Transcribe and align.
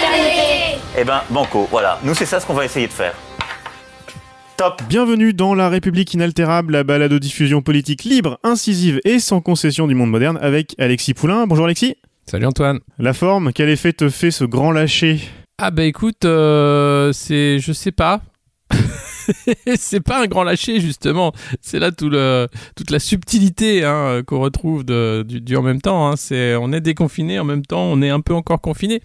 fraternité. 0.00 0.78
Eh 0.98 1.04
ben, 1.04 1.22
banco, 1.30 1.68
voilà. 1.70 1.98
Nous, 2.02 2.14
c'est 2.14 2.26
ça 2.26 2.40
ce 2.40 2.46
qu'on 2.46 2.54
va 2.54 2.64
essayer 2.64 2.86
de 2.86 2.92
faire. 2.92 3.14
Top 4.56 4.82
Bienvenue 4.88 5.32
dans 5.32 5.54
La 5.54 5.68
République 5.68 6.12
inaltérable, 6.12 6.74
la 6.74 6.84
balade 6.84 7.10
de 7.10 7.18
diffusion 7.18 7.62
politique 7.62 8.04
libre, 8.04 8.38
incisive 8.42 9.00
et 9.04 9.18
sans 9.18 9.40
concession 9.40 9.86
du 9.86 9.94
monde 9.94 10.10
moderne 10.10 10.38
avec 10.42 10.74
Alexis 10.78 11.14
Poulain. 11.14 11.46
Bonjour 11.46 11.64
Alexis. 11.64 11.96
Salut 12.26 12.46
Antoine. 12.46 12.80
La 12.98 13.14
forme, 13.14 13.52
quel 13.54 13.70
effet 13.70 13.92
te 13.92 14.10
fait 14.10 14.30
ce 14.30 14.44
grand 14.44 14.70
lâcher? 14.70 15.20
Ah 15.56 15.70
bah 15.70 15.84
écoute, 15.84 16.24
euh, 16.24 17.12
c'est, 17.12 17.58
je 17.58 17.72
sais 17.72 17.90
pas. 17.92 18.20
c'est 19.76 20.00
pas 20.00 20.22
un 20.22 20.26
grand 20.26 20.44
lâcher 20.44 20.80
justement. 20.80 21.32
C'est 21.60 21.78
là 21.78 21.90
tout 21.92 22.08
le, 22.08 22.48
toute 22.76 22.90
la 22.90 22.98
subtilité 22.98 23.84
hein, 23.84 24.22
qu'on 24.26 24.40
retrouve 24.40 24.84
de, 24.84 25.24
du, 25.26 25.40
du 25.40 25.56
en 25.56 25.62
même 25.62 25.80
temps. 25.80 26.08
Hein. 26.08 26.14
C'est, 26.16 26.54
on 26.56 26.72
est 26.72 26.80
déconfiné 26.80 27.38
en 27.38 27.44
même 27.44 27.64
temps, 27.64 27.82
on 27.82 28.00
est 28.02 28.10
un 28.10 28.20
peu 28.20 28.34
encore 28.34 28.60
confiné. 28.60 29.00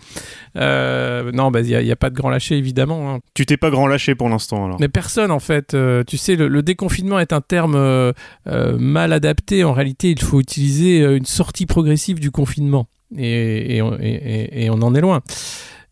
Euh, 0.58 1.32
non, 1.32 1.52
bah 1.52 1.62
il 1.62 1.68
y, 1.70 1.92
a- 1.92 1.96
pas 1.96 2.10
de 2.10 2.16
grand 2.16 2.30
lâcher 2.30 2.58
évidemment. 2.58 3.14
hein. 3.16 3.20
Tu 3.34 3.46
t'es 3.46 3.58
pas 3.58 3.70
grand 3.70 3.88
lâché 3.88 4.16
pour 4.16 4.30
l'instant 4.30 4.66
alors? 4.66 4.78
Mais 4.80 4.90
personne 4.90 5.32
en 5.32 5.40
fait. 5.40 5.74
Euh, 5.74 6.04
tu 6.06 6.18
sais, 6.18 6.36
le, 6.36 6.48
le 6.48 6.62
déconfinement 6.62 7.20
est 7.20 7.34
un 7.34 7.42
terme 7.42 7.76
euh, 7.76 8.12
mal 8.46 9.14
adapté. 9.14 9.64
En 9.64 9.74
réalité, 9.74 10.12
il 10.12 10.22
faut 10.22 10.40
utiliser 10.40 11.00
une 11.04 11.26
sortie 11.26 11.66
progressive 11.66 12.20
du 12.20 12.32
confinement. 12.32 12.88
Et, 13.18 13.78
et 13.78 13.82
on- 13.82 13.98
et- 14.00 14.50
et- 14.54 14.66
et 14.66 14.70
on 14.70 14.82
en 14.82 14.94
est 14.96 15.02
loin. 15.02 15.22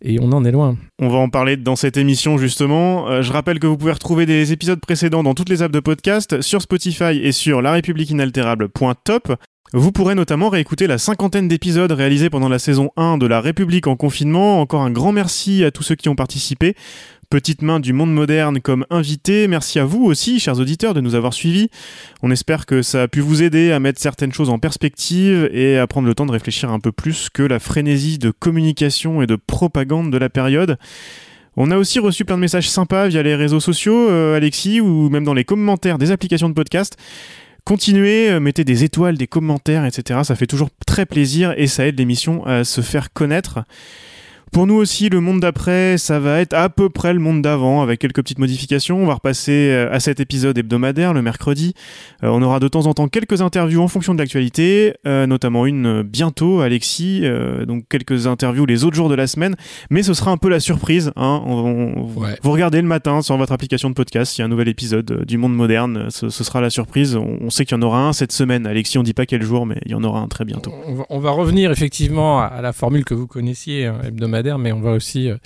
Et 0.05 0.19
on 0.19 0.31
en 0.33 0.43
est 0.43 0.51
loin. 0.51 0.75
On 0.99 1.07
va 1.07 1.17
en 1.17 1.29
parler 1.29 1.55
dans 1.55 1.77
cette 1.77 1.95
émission 1.95 2.37
justement. 2.37 3.07
Euh, 3.07 3.21
je 3.21 3.31
rappelle 3.31 3.59
que 3.59 3.67
vous 3.67 3.77
pouvez 3.77 3.93
retrouver 3.93 4.25
des 4.25 4.51
épisodes 4.51 4.79
précédents 4.79 5.23
dans 5.23 5.33
toutes 5.33 5.47
les 5.47 5.61
apps 5.61 5.73
de 5.73 5.79
podcast, 5.79 6.41
sur 6.41 6.61
Spotify 6.61 7.19
et 7.23 7.31
sur 7.31 7.61
larépubliqueinaltérable.top. 7.61 9.33
Vous 9.75 9.91
pourrez 9.91 10.13
notamment 10.13 10.49
réécouter 10.49 10.85
la 10.85 10.99
cinquantaine 10.99 11.47
d'épisodes 11.47 11.91
réalisés 11.91 12.29
pendant 12.29 12.49
la 12.49 12.59
saison 12.59 12.91
1 12.95 13.17
de 13.17 13.25
La 13.25 13.41
République 13.41 13.87
en 13.87 13.95
confinement. 13.95 14.61
Encore 14.61 14.83
un 14.83 14.91
grand 14.91 15.11
merci 15.13 15.63
à 15.63 15.71
tous 15.71 15.81
ceux 15.81 15.95
qui 15.95 16.09
ont 16.09 16.15
participé. 16.15 16.75
Petite 17.33 17.63
main 17.63 17.79
du 17.79 17.93
monde 17.93 18.13
moderne 18.13 18.61
comme 18.61 18.85
invité. 18.91 19.47
Merci 19.47 19.79
à 19.79 19.85
vous 19.85 20.05
aussi, 20.05 20.39
chers 20.39 20.59
auditeurs, 20.59 20.93
de 20.93 21.01
nous 21.01 21.15
avoir 21.15 21.33
suivis. 21.33 21.71
On 22.21 22.29
espère 22.29 22.67
que 22.67 22.83
ça 22.83 23.01
a 23.01 23.07
pu 23.07 23.21
vous 23.21 23.41
aider 23.41 23.71
à 23.71 23.79
mettre 23.79 23.99
certaines 23.99 24.31
choses 24.31 24.51
en 24.51 24.59
perspective 24.59 25.49
et 25.51 25.79
à 25.79 25.87
prendre 25.87 26.07
le 26.07 26.13
temps 26.13 26.27
de 26.27 26.31
réfléchir 26.31 26.69
un 26.69 26.79
peu 26.79 26.91
plus 26.91 27.29
que 27.33 27.41
la 27.41 27.57
frénésie 27.57 28.19
de 28.19 28.29
communication 28.29 29.23
et 29.23 29.25
de 29.25 29.35
propagande 29.35 30.11
de 30.11 30.17
la 30.19 30.29
période. 30.29 30.77
On 31.57 31.71
a 31.71 31.77
aussi 31.77 31.97
reçu 31.97 32.23
plein 32.23 32.35
de 32.35 32.41
messages 32.41 32.69
sympas 32.69 33.07
via 33.07 33.23
les 33.23 33.33
réseaux 33.33 33.59
sociaux, 33.59 34.11
euh, 34.11 34.37
Alexis, 34.37 34.79
ou 34.79 35.09
même 35.09 35.23
dans 35.23 35.33
les 35.33 35.43
commentaires 35.43 35.97
des 35.97 36.11
applications 36.11 36.49
de 36.49 36.53
podcast. 36.53 36.97
Continuez, 37.63 38.29
euh, 38.29 38.39
mettez 38.39 38.63
des 38.63 38.83
étoiles, 38.83 39.17
des 39.17 39.25
commentaires, 39.25 39.85
etc. 39.85 40.19
Ça 40.23 40.35
fait 40.35 40.45
toujours 40.45 40.69
très 40.85 41.07
plaisir 41.07 41.55
et 41.57 41.65
ça 41.65 41.87
aide 41.87 41.97
l'émission 41.97 42.45
à 42.45 42.63
se 42.63 42.81
faire 42.81 43.11
connaître. 43.11 43.63
Pour 44.53 44.67
nous 44.67 44.75
aussi, 44.75 45.09
le 45.09 45.19
monde 45.19 45.39
d'après, 45.39 45.97
ça 45.97 46.19
va 46.19 46.39
être 46.39 46.53
à 46.53 46.69
peu 46.69 46.87
près 46.87 47.11
le 47.11 47.19
monde 47.19 47.41
d'avant, 47.41 47.81
avec 47.81 47.99
quelques 47.99 48.17
petites 48.21 48.37
modifications. 48.37 49.01
On 49.01 49.07
va 49.07 49.15
repasser 49.15 49.51
euh, 49.71 49.91
à 49.91 49.99
cet 49.99 50.19
épisode 50.19 50.55
hebdomadaire 50.55 51.11
le 51.11 51.23
mercredi. 51.23 51.73
Euh, 52.23 52.27
on 52.27 52.39
aura 52.43 52.59
de 52.59 52.67
temps 52.67 52.85
en 52.85 52.93
temps 52.93 53.07
quelques 53.07 53.41
interviews 53.41 53.81
en 53.81 53.87
fonction 53.87 54.13
de 54.13 54.19
l'actualité, 54.19 54.93
euh, 55.07 55.25
notamment 55.25 55.65
une 55.65 56.03
bientôt, 56.03 56.59
Alexis. 56.61 57.21
euh, 57.23 57.65
donc 57.65 57.85
quelques 57.89 58.27
interviews 58.27 58.67
les 58.67 58.83
autres 58.83 58.95
jours 58.95 59.09
de 59.09 59.15
la 59.15 59.25
semaine, 59.25 59.55
mais 59.89 60.03
ce 60.03 60.13
sera 60.13 60.29
un 60.29 60.37
peu 60.37 60.49
la 60.49 60.59
surprise. 60.59 61.11
Hein. 61.15 61.41
On- 61.47 61.53
on- 61.97 62.03
Ouais. 62.21 62.37
Vous 62.43 62.51
regardez 62.51 62.79
le 62.79 62.87
matin 62.87 63.23
sur 63.23 63.35
votre 63.37 63.53
application 63.53 63.89
de 63.89 63.95
podcast, 63.95 64.37
il 64.37 64.41
y 64.41 64.43
a 64.43 64.45
un 64.45 64.49
nouvel 64.49 64.67
épisode 64.67 65.25
du 65.25 65.39
monde 65.39 65.55
moderne. 65.55 66.07
Ce, 66.11 66.29
ce 66.29 66.43
sera 66.43 66.61
la 66.61 66.69
surprise. 66.69 67.15
On, 67.15 67.39
on 67.41 67.49
sait 67.49 67.65
qu'il 67.65 67.75
y 67.75 67.79
en 67.79 67.81
aura 67.81 68.01
un 68.07 68.13
cette 68.13 68.31
semaine. 68.31 68.67
Alexis, 68.67 68.99
on 68.99 69.03
dit 69.03 69.15
pas 69.15 69.25
quel 69.25 69.41
jour, 69.41 69.65
mais 69.65 69.79
il 69.87 69.91
y 69.93 69.95
en 69.95 70.03
aura 70.03 70.19
un 70.19 70.27
très 70.27 70.45
bientôt. 70.45 70.71
On 71.09 71.19
va, 71.19 71.31
revenir 71.31 71.71
effectivement 71.71 72.39
à, 72.39 72.61
la 72.61 72.71
formule 72.71 73.03
que 73.03 73.15
vous 73.15 73.25
connaissiez 73.25 73.87
hein, 73.87 73.95
hebdomadaire, 74.43 74.57
mais 74.59 74.71
on 74.71 74.81
va 74.81 74.91
aussi 74.91 75.29
euh, 75.29 75.37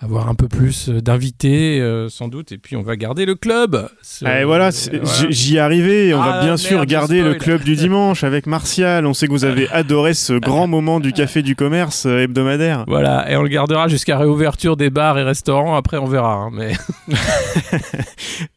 avoir 0.00 0.28
un 0.28 0.34
peu 0.34 0.48
plus 0.48 0.88
euh, 0.90 1.00
d'invités 1.00 1.80
euh, 1.80 2.08
sans 2.10 2.28
doute, 2.28 2.52
et 2.52 2.58
puis 2.58 2.76
on 2.76 2.82
va 2.82 2.94
garder 2.96 3.24
le 3.26 3.34
club. 3.36 3.88
Ce- 4.02 4.24
Et 4.26 4.44
voilà, 4.44 4.66
euh, 4.68 5.00
j'y 5.30 5.58
arrivais. 5.58 6.12
On 6.14 6.18
va 6.22 6.40
Ah, 6.40 6.44
bien 6.44 6.56
sûr 6.58 6.84
garder 6.84 7.22
le 7.22 7.34
club 7.34 7.62
du 7.62 7.74
dimanche 7.76 8.22
avec 8.24 8.46
Martial. 8.46 9.06
On 9.06 9.14
sait 9.14 9.26
que 9.26 9.32
vous 9.32 9.44
avez 9.46 9.68
adoré 9.72 10.12
ce 10.14 10.34
grand 10.34 10.66
moment 10.66 11.00
du 11.00 11.12
café 11.12 11.42
du 11.42 11.56
commerce 11.56 12.04
hebdomadaire. 12.06 12.84
Voilà, 12.86 13.30
et 13.30 13.36
on 13.36 13.42
le 13.42 13.48
gardera 13.48 13.88
jusqu'à 13.88 14.18
réouverture 14.18 14.76
des 14.76 14.90
bars 14.90 15.18
et 15.18 15.22
restaurants. 15.22 15.74
Après, 15.76 15.96
on 15.96 16.06
verra. 16.06 16.34
hein, 16.34 16.50
mais 16.52 16.72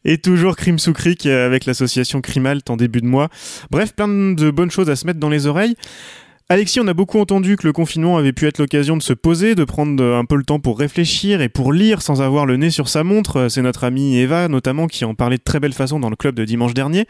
Et 0.04 0.18
toujours 0.18 0.56
Crime 0.56 0.78
sous 0.78 0.92
Cric 0.92 1.24
avec 1.26 1.64
l'association 1.66 2.20
Crimalt 2.20 2.68
en 2.70 2.76
début 2.76 3.00
de 3.00 3.06
mois. 3.06 3.28
Bref, 3.70 3.94
plein 3.94 4.08
de 4.08 4.50
bonnes 4.50 4.70
choses 4.70 4.90
à 4.90 4.96
se 4.96 5.06
mettre 5.06 5.20
dans 5.20 5.28
les 5.30 5.46
oreilles. 5.46 5.76
Alexis, 6.50 6.80
on 6.80 6.86
a 6.86 6.94
beaucoup 6.94 7.20
entendu 7.20 7.58
que 7.58 7.66
le 7.66 7.74
confinement 7.74 8.16
avait 8.16 8.32
pu 8.32 8.46
être 8.46 8.56
l'occasion 8.56 8.96
de 8.96 9.02
se 9.02 9.12
poser, 9.12 9.54
de 9.54 9.64
prendre 9.64 10.02
un 10.02 10.24
peu 10.24 10.34
le 10.34 10.44
temps 10.44 10.60
pour 10.60 10.78
réfléchir 10.78 11.42
et 11.42 11.50
pour 11.50 11.74
lire 11.74 12.00
sans 12.00 12.22
avoir 12.22 12.46
le 12.46 12.56
nez 12.56 12.70
sur 12.70 12.88
sa 12.88 13.04
montre. 13.04 13.48
C'est 13.50 13.60
notre 13.60 13.84
amie 13.84 14.16
Eva 14.16 14.48
notamment 14.48 14.86
qui 14.86 15.04
en 15.04 15.12
parlait 15.14 15.36
de 15.36 15.42
très 15.42 15.60
belle 15.60 15.74
façon 15.74 16.00
dans 16.00 16.08
le 16.08 16.16
club 16.16 16.34
de 16.34 16.46
dimanche 16.46 16.72
dernier. 16.72 17.04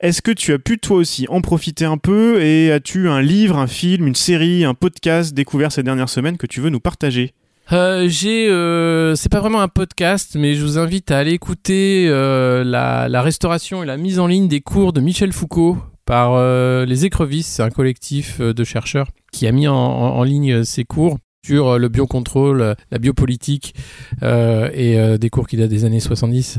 Est-ce 0.00 0.22
que 0.22 0.30
tu 0.30 0.54
as 0.54 0.58
pu 0.58 0.78
toi 0.78 0.96
aussi 0.96 1.26
en 1.28 1.42
profiter 1.42 1.84
un 1.84 1.98
peu 1.98 2.40
et 2.40 2.72
as-tu 2.72 3.10
un 3.10 3.20
livre, 3.20 3.58
un 3.58 3.66
film, 3.66 4.06
une 4.06 4.14
série, 4.14 4.64
un 4.64 4.72
podcast 4.72 5.34
découvert 5.34 5.72
ces 5.72 5.82
dernières 5.82 6.08
semaines 6.08 6.38
que 6.38 6.46
tu 6.46 6.62
veux 6.62 6.70
nous 6.70 6.80
partager? 6.80 7.34
Euh, 7.72 8.06
j'ai, 8.08 8.48
euh, 8.48 9.14
c'est 9.14 9.30
pas 9.30 9.40
vraiment 9.40 9.60
un 9.60 9.68
podcast, 9.68 10.36
mais 10.36 10.54
je 10.54 10.64
vous 10.64 10.78
invite 10.78 11.10
à 11.10 11.18
aller 11.18 11.32
écouter 11.32 12.06
euh, 12.08 12.64
la 12.64 13.20
restauration 13.20 13.82
et 13.82 13.86
la 13.86 13.98
mise 13.98 14.18
en 14.18 14.26
ligne 14.26 14.48
des 14.48 14.62
cours 14.62 14.94
de 14.94 15.02
Michel 15.02 15.34
Foucault 15.34 15.76
par 16.10 16.32
euh, 16.34 16.86
les 16.86 17.04
Écrevisses, 17.06 17.60
un 17.60 17.70
collectif 17.70 18.40
euh, 18.40 18.52
de 18.52 18.64
chercheurs 18.64 19.06
qui 19.30 19.46
a 19.46 19.52
mis 19.52 19.68
en, 19.68 20.24
ligne 20.24 20.54
euh, 20.54 20.64
ces 20.64 20.82
cours 20.82 21.18
sur 21.46 21.78
le 21.78 21.88
biocontrôle, 21.88 22.74
la 22.90 22.98
biopolitique 22.98 23.76
et 24.20 25.16
des 25.18 25.30
cours 25.30 25.48
qui 25.48 25.56
datent 25.56 25.70
des 25.70 25.86
années 25.86 25.98
70 25.98 26.58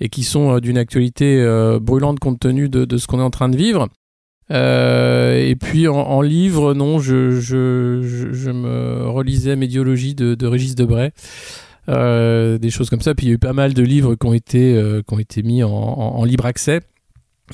et 0.00 0.08
qui 0.08 0.22
sont 0.22 0.58
d'une 0.58 0.78
actualité 0.78 1.44
brûlante 1.82 2.18
compte 2.18 2.40
tenu 2.40 2.70
de, 2.70 2.96
ce 2.96 3.06
qu'on 3.06 3.18
est 3.18 3.22
en 3.22 3.28
train 3.28 3.50
de 3.50 3.58
vivre. 3.58 3.88
Et 4.48 5.54
puis 5.60 5.86
en, 5.86 5.96
en 5.96 6.22
livre, 6.22 6.72
non, 6.72 6.98
je, 6.98 8.50
me 8.50 9.06
relisais 9.06 9.54
Médiologie 9.54 10.14
de, 10.14 10.46
Régis 10.46 10.76
Debray. 10.76 11.10
Des 11.88 12.70
choses 12.70 12.88
comme 12.88 13.02
ça. 13.02 13.14
Puis 13.14 13.26
il 13.26 13.28
y 13.28 13.32
a 13.32 13.34
eu 13.34 13.38
pas 13.38 13.52
mal 13.52 13.74
de 13.74 13.82
livres 13.82 14.14
qui 14.14 14.26
ont 14.26 14.32
été, 14.32 15.42
mis 15.42 15.62
en 15.62 16.24
libre 16.24 16.46
accès. 16.46 16.80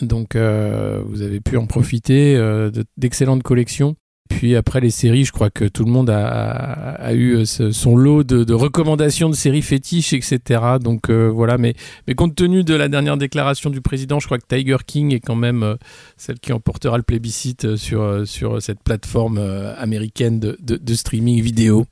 Donc 0.03 0.37
euh, 0.37 1.01
vous 1.07 1.23
avez 1.23 1.41
pu 1.41 1.57
en 1.57 1.67
profiter 1.67 2.37
euh, 2.37 2.71
de- 2.71 2.85
d'excellentes 2.97 3.43
collections. 3.43 3.97
Puis 4.29 4.57
après 4.57 4.81
les 4.81 4.91
séries, 4.91 5.25
je 5.25 5.33
crois 5.33 5.49
que 5.49 5.65
tout 5.65 5.85
le 5.87 5.91
monde 5.91 6.11
a, 6.11 7.13
eu 7.15 7.35
euh, 7.39 7.45
son 7.47 7.97
lot 7.97 8.23
de, 8.25 8.53
recommandations 8.53 9.31
de 9.31 9.35
séries 9.35 9.63
fétiches, 9.63 10.13
etc. 10.13 10.61
Donc 10.83 11.11
voilà, 11.11 11.57
mais, 11.57 11.75
compte 12.15 12.35
tenu 12.37 12.63
de 12.63 12.75
la 12.75 12.89
dernière 12.89 13.17
déclaration 13.17 13.71
du 13.71 13.81
président, 13.81 14.21
je 14.21 14.27
crois 14.27 14.37
que 14.39 14.45
Tiger 14.47 14.77
King 14.87 15.15
est 15.15 15.21
quand 15.21 15.35
même 15.35 15.77
celle 16.19 16.39
qui 16.41 16.53
emportera 16.53 16.99
le 16.99 17.05
plébiscite 17.05 17.77
sur, 17.77 18.27
sur 18.27 18.61
cette 18.61 18.83
plateforme 18.85 19.39
américaine 19.79 20.39
de- 20.39 20.59
de 20.61 20.95
streaming 20.95 21.41
vidéo. 21.43 21.87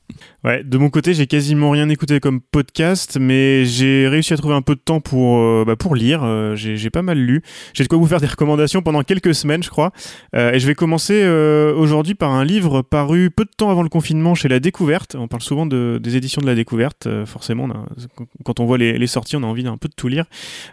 De 0.47 0.79
mon 0.79 0.91
côté, 0.91 1.13
j'ai 1.13 1.27
quasiment 1.27 1.71
rien 1.71 1.89
écouté 1.89 2.21
comme 2.21 2.41
podcast, 2.41 3.19
mais 3.21 3.65
j'ai 3.65 4.07
réussi 4.07 4.33
à 4.33 4.37
trouver 4.37 4.55
un 4.55 4.63
peu 4.63 4.77
de 4.77 4.81
temps 4.81 5.01
pour, 5.01 5.41
euh, 5.41 5.65
bah, 5.67 5.75
pour 5.75 5.97
lire. 5.97 6.21
Euh, 6.23 6.55
j'ai 6.55 6.89
pas 6.89 7.03
mal 7.03 7.19
lu. 7.19 7.43
J'ai 7.75 7.83
de 7.83 7.89
quoi 7.89 7.99
vous 7.99 8.07
faire 8.07 8.21
des 8.21 8.29
recommandations 8.29 8.81
pendant 8.81 9.03
quelques 9.03 9.35
semaines, 9.35 9.65
je 9.65 9.71
crois. 9.71 9.91
Euh, 10.37 10.53
et 10.53 10.61
je 10.61 10.67
vais 10.69 10.77
commencer 10.77 11.27
aujourd'hui 11.77 12.15
par 12.15 12.31
un 12.31 12.45
livre 12.45 12.83
paru 12.83 13.29
peu 13.31 13.45
de 13.45 13.51
temps 13.57 13.71
avant 13.71 13.83
le 13.83 13.89
confinement 13.89 14.37
chez 14.37 14.47
La 14.47 14.61
Découverte. 14.61 15.17
On 15.19 15.27
parle 15.27 15.43
souvent 15.43 15.67
de, 15.67 15.99
des 16.01 16.17
éditions 16.17 16.41
de 16.41 16.47
La 16.47 16.55
Découverte. 16.55 17.09
Forcément, 17.25 17.65
on 17.65 17.71
a- 17.71 17.87
quand 18.45 18.61
on 18.61 18.67
voit 18.67 18.79
les, 18.79 19.07
sorties, 19.09 19.35
on 19.35 19.43
a 19.43 19.47
envie 19.47 19.65
d'un 19.65 19.77
peu 19.77 19.89
de 19.89 19.95
tout 19.97 20.07
lire. 20.07 20.27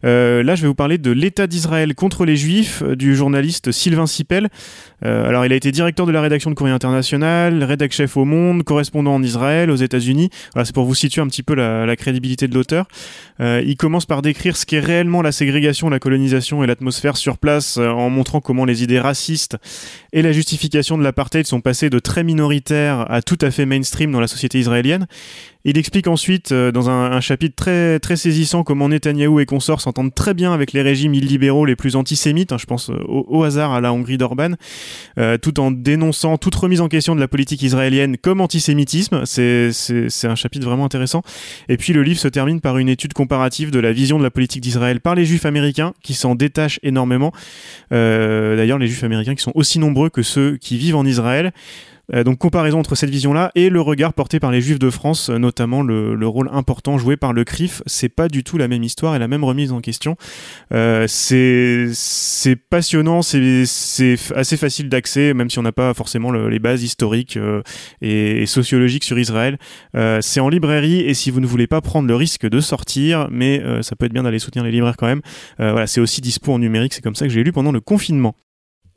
Là, 0.04 0.54
je 0.56 0.62
vais 0.62 0.68
vous 0.68 0.75
parler 0.75 1.00
de 1.00 1.10
l'État 1.10 1.48
d'Israël 1.48 1.96
contre 1.96 2.25
les 2.25 2.36
Juifs 2.36 2.84
du 2.84 3.16
journaliste 3.16 3.72
Sylvain 3.72 4.06
Sipel. 4.06 4.50
Alors, 5.02 5.48
il 5.48 5.52
a 5.52 5.56
été 5.56 5.72
directeur 5.72 6.06
de 6.06 6.12
la 6.12 6.22
rédaction 6.22 6.52
de 6.52 6.56
Courrier 6.56 6.75
International, 6.75 7.64
rédac 7.64 7.92
chef 7.92 8.18
au 8.18 8.25
Monde, 8.25 8.62
correspondant 8.62 9.16
en 9.16 9.24
Israël. 9.24 9.62
Aux 9.69 9.75
États-Unis. 9.75 10.30
C'est 10.63 10.74
pour 10.74 10.86
vous 10.86 10.95
situer 10.95 11.21
un 11.21 11.27
petit 11.27 11.44
peu 11.44 11.56
la, 11.56 11.86
la 11.86 11.95
crédibilité 11.95 12.48
de 12.48 12.54
l'auteur. 12.54 12.88
Euh, 13.39 13.62
il 13.65 13.77
commence 13.77 14.06
par 14.06 14.21
décrire 14.21 14.57
ce 14.57 14.65
qu'est 14.65 14.80
réellement 14.80 15.21
la 15.21 15.31
ségrégation, 15.31 15.89
la 15.89 16.00
colonisation 16.00 16.63
et 16.63 16.68
l'atmosphère 16.68 17.18
sur 17.18 17.38
place, 17.38 17.77
euh, 17.77 17.88
en 17.88 18.10
montrant 18.10 18.42
comment 18.42 18.65
les 18.65 18.83
idées 18.83 19.00
racistes 19.00 19.57
et 20.12 20.21
la 20.21 20.31
justification 20.31 20.98
de 20.98 21.04
l'apartheid 21.04 21.45
sont 21.45 21.62
passées 21.62 21.89
de 21.89 22.00
très 22.00 22.24
minoritaires 22.24 23.06
à 23.12 23.21
tout 23.21 23.38
à 23.42 23.51
fait 23.51 23.65
mainstream 23.65 24.12
dans 24.12 24.19
la 24.19 24.27
société 24.27 24.60
israélienne. 24.60 25.07
Il 25.65 25.77
explique 25.77 26.07
ensuite 26.07 26.51
euh, 26.51 26.71
dans 26.71 26.89
un, 26.89 27.12
un 27.12 27.21
chapitre 27.21 27.56
très 27.56 28.00
très 28.00 28.18
saisissant 28.18 28.63
comment 28.63 28.89
Netanyahou 28.89 29.39
et 29.39 29.45
consorts 29.45 29.80
s'entendent 29.80 30.13
très 30.13 30.33
bien 30.33 30.54
avec 30.54 30.74
les 30.74 30.81
régimes 30.81 31.13
illibéraux 31.13 31.65
les 31.65 31.77
plus 31.77 31.95
antisémites. 31.95 32.51
hein, 32.51 32.57
je 32.57 32.65
pense 32.65 32.89
euh, 32.89 32.98
au, 33.07 33.25
au 33.30 33.44
hasard 33.44 33.71
à 33.71 33.80
la 33.80 33.94
Hongrie 33.94 34.18
d'Orban, 34.18 34.51
euh, 35.18 35.38
tout 35.38 35.60
en 35.62 35.71
dénonçant 35.71 36.38
toute 36.38 36.56
remise 36.56 36.81
en 36.81 36.89
question 36.89 37.15
de 37.15 37.21
la 37.21 37.30
politique 37.30 37.62
israélienne 37.62 38.18
comme 38.18 38.42
antisémitisme. 38.42 39.24
C'est 39.25 39.71
un 40.24 40.36
chapitre 40.36 40.65
vraiment 40.65 40.86
intéressant. 40.86 41.21
Et 41.69 41.77
puis 41.77 41.94
le 41.94 42.04
livre 42.04 42.19
se 42.19 42.27
termine 42.27 42.60
par 42.60 42.77
une 42.77 42.89
étude 42.89 43.13
comparative 43.13 43.71
de 43.71 43.80
la 43.80 43.94
vision 43.94 44.18
de 44.18 44.24
la 44.24 44.31
politique 44.31 44.62
d'Israël 44.62 45.00
par 45.00 45.15
les 45.15 45.24
Juifs 45.24 45.45
américains 45.45 45.94
qui 46.04 46.13
s'en 46.13 46.36
détachent 46.36 46.80
énormément. 46.83 47.31
Euh, 47.92 48.57
D'ailleurs, 48.57 48.80
les 48.80 48.88
Juifs 48.88 49.04
américains 49.04 49.36
qui 49.36 49.44
sont 49.44 49.54
aussi 49.56 49.80
nombreux 49.80 50.10
que 50.10 50.24
ceux 50.24 50.57
qui 50.57 50.77
vivent 50.77 50.95
en 50.98 51.06
Israël. 51.06 51.54
Euh, 52.13 52.24
donc 52.24 52.38
comparaison 52.38 52.80
entre 52.80 52.95
cette 52.95 53.10
vision-là 53.10 53.51
et 53.56 53.69
le 53.69 53.81
regard 53.81 54.13
porté 54.13 54.39
par 54.39 54.51
les 54.51 54.62
Juifs 54.62 54.80
de 54.80 54.89
France, 54.89 55.30
euh, 55.30 55.38
notamment 55.38 55.81
le, 55.81 56.15
le 56.15 56.27
rôle 56.27 56.50
important 56.51 56.98
joué 56.98 57.18
par 57.18 57.33
le 57.33 57.44
CRIF. 57.44 57.81
C'est 57.86 58.10
pas 58.10 58.27
du 58.27 58.44
tout 58.44 58.57
la 58.57 58.68
même 58.68 58.83
histoire 58.83 59.15
et 59.15 59.19
la 59.19 59.27
même 59.27 59.44
remise 59.44 59.71
en 59.71 59.81
question. 59.81 60.15
Euh, 60.74 61.06
c'est 61.07 62.56
passionnant, 62.69 63.21
c'est 63.21 64.15
assez 64.36 64.57
facile 64.57 64.89
d'accès, 64.89 65.33
même 65.33 65.50
si 65.50 65.60
on 65.60 65.63
n'a 65.63 65.71
pas 65.71 65.94
forcément 65.94 66.31
le- 66.31 66.50
les 66.50 66.60
bases 66.60 66.83
historiques 66.83 67.38
et, 68.01 68.45
sociologiques 68.45 69.04
sur 69.04 69.18
Israël. 69.18 69.57
C'est 70.21 70.39
en 70.39 70.50
librairie 70.50 71.00
et 71.01 71.13
si 71.13 71.31
vous 71.31 71.39
ne 71.39 71.45
voulez 71.45 71.68
pas 71.68 71.81
prendre 71.81 72.07
le 72.07 72.15
risque 72.15 72.48
de 72.48 72.60
sortir, 72.60 73.27
mais 73.31 73.62
ça 73.81 73.95
peut 73.95 74.06
être 74.06 74.13
bien 74.13 74.24
d'aller 74.24 74.39
soutenir 74.39 74.63
les 74.65 74.71
libraires 74.71 74.98
quand 74.98 75.07
même. 75.07 75.21
voilà, 75.57 75.88
c'est 75.88 76.01
aussi 76.01 76.21
dispo 76.21 76.54
en 76.54 76.60
numérique. 76.60 76.94
C'est 76.94 77.01
comme 77.01 77.15
ça 77.15 77.25
que 77.25 77.33
j'ai 77.33 77.44
lu 77.44 77.51
pendant 77.51 77.71
le 77.71 77.80
confinement. 77.81 78.36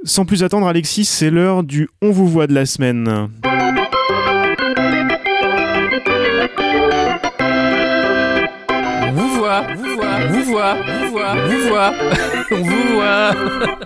Sans 0.06 0.24
plus 0.24 0.44
attendre, 0.44 0.68
Alexis, 0.68 1.04
c'est 1.04 1.30
l'heure 1.30 1.64
du 1.64 1.88
On 2.00 2.12
vous 2.12 2.28
voit 2.28 2.46
de 2.46 2.54
la 2.54 2.64
semaine. 2.64 3.28
On 9.02 9.10
vous 9.12 9.28
voit, 9.30 9.64
vous 10.28 10.44
voit, 10.44 10.74
vous 10.82 11.10
voit, 11.10 11.34
vous 11.46 11.68
voit, 11.68 11.92
vous 11.92 12.52
voit, 12.52 12.52
on 12.52 12.62
vous 12.62 12.94
voit. 12.94 13.78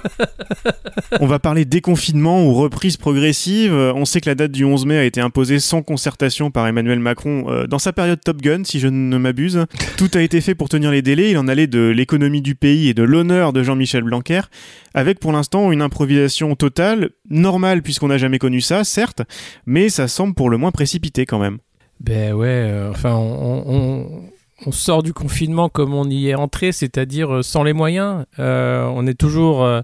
On 1.21 1.27
va 1.27 1.39
parler 1.39 1.65
déconfinement 1.65 2.47
ou 2.47 2.55
reprise 2.55 2.97
progressive. 2.97 3.73
On 3.75 4.05
sait 4.05 4.21
que 4.21 4.29
la 4.29 4.35
date 4.35 4.53
du 4.53 4.65
11 4.65 4.87
mai 4.87 4.99
a 4.99 5.05
été 5.05 5.21
imposée 5.21 5.59
sans 5.59 5.83
concertation 5.83 6.51
par 6.51 6.67
Emmanuel 6.67 6.99
Macron 7.01 7.47
euh, 7.49 7.67
dans 7.67 7.79
sa 7.79 7.93
période 7.93 8.21
Top 8.25 8.41
Gun, 8.41 8.63
si 8.65 8.79
je 8.81 8.89
ne 8.89 9.19
m'abuse. 9.19 9.65
Tout 9.97 10.11
a 10.15 10.21
été 10.23 10.41
fait 10.41 10.55
pour 10.55 10.69
tenir 10.69 10.91
les 10.91 11.03
délais. 11.03 11.31
Il 11.31 11.39
en 11.39 11.49
allait 11.49 11.67
de 11.67 11.89
l'économie 11.89 12.43
du 12.43 12.55
pays 12.55 12.89
et 12.89 12.95
de 12.95 13.03
l'honneur 13.03 13.53
de 13.53 13.63
Jean-Michel 13.63 14.03
Blanquer, 14.05 14.41
avec 14.95 15.19
pour 15.21 15.33
l'instant 15.33 15.73
une 15.73 15.83
improvisation 15.83 16.55
totale, 16.57 17.11
normale 17.29 17.83
puisqu'on 17.83 18.09
n'a 18.09 18.19
jamais 18.19 18.39
connu 18.39 18.61
ça, 18.61 18.85
certes, 18.85 19.23
mais 19.67 19.89
ça 19.89 20.09
semble 20.09 20.35
pour 20.35 20.51
le 20.51 20.57
moins 20.59 20.71
précipité 20.71 21.27
quand 21.27 21.39
même. 21.39 21.59
Ben 22.01 22.33
ouais, 22.33 22.47
euh, 22.49 22.91
enfin, 22.91 23.15
on, 23.15 23.65
on- 23.67 24.07
on 24.67 24.73
sort 24.73 25.03
du 25.03 25.13
confinement 25.13 25.69
comme 25.69 25.95
on 25.95 26.09
y 26.09 26.29
est 26.29 26.35
entré, 26.35 26.73
c'est-à-dire 26.73 27.37
euh, 27.37 27.43
sans 27.43 27.63
les 27.63 27.73
moyens. 27.73 28.25
Euh, 28.39 28.91
on 28.95 29.07
est 29.07 29.19
toujours 29.19 29.65
euh, 29.65 29.81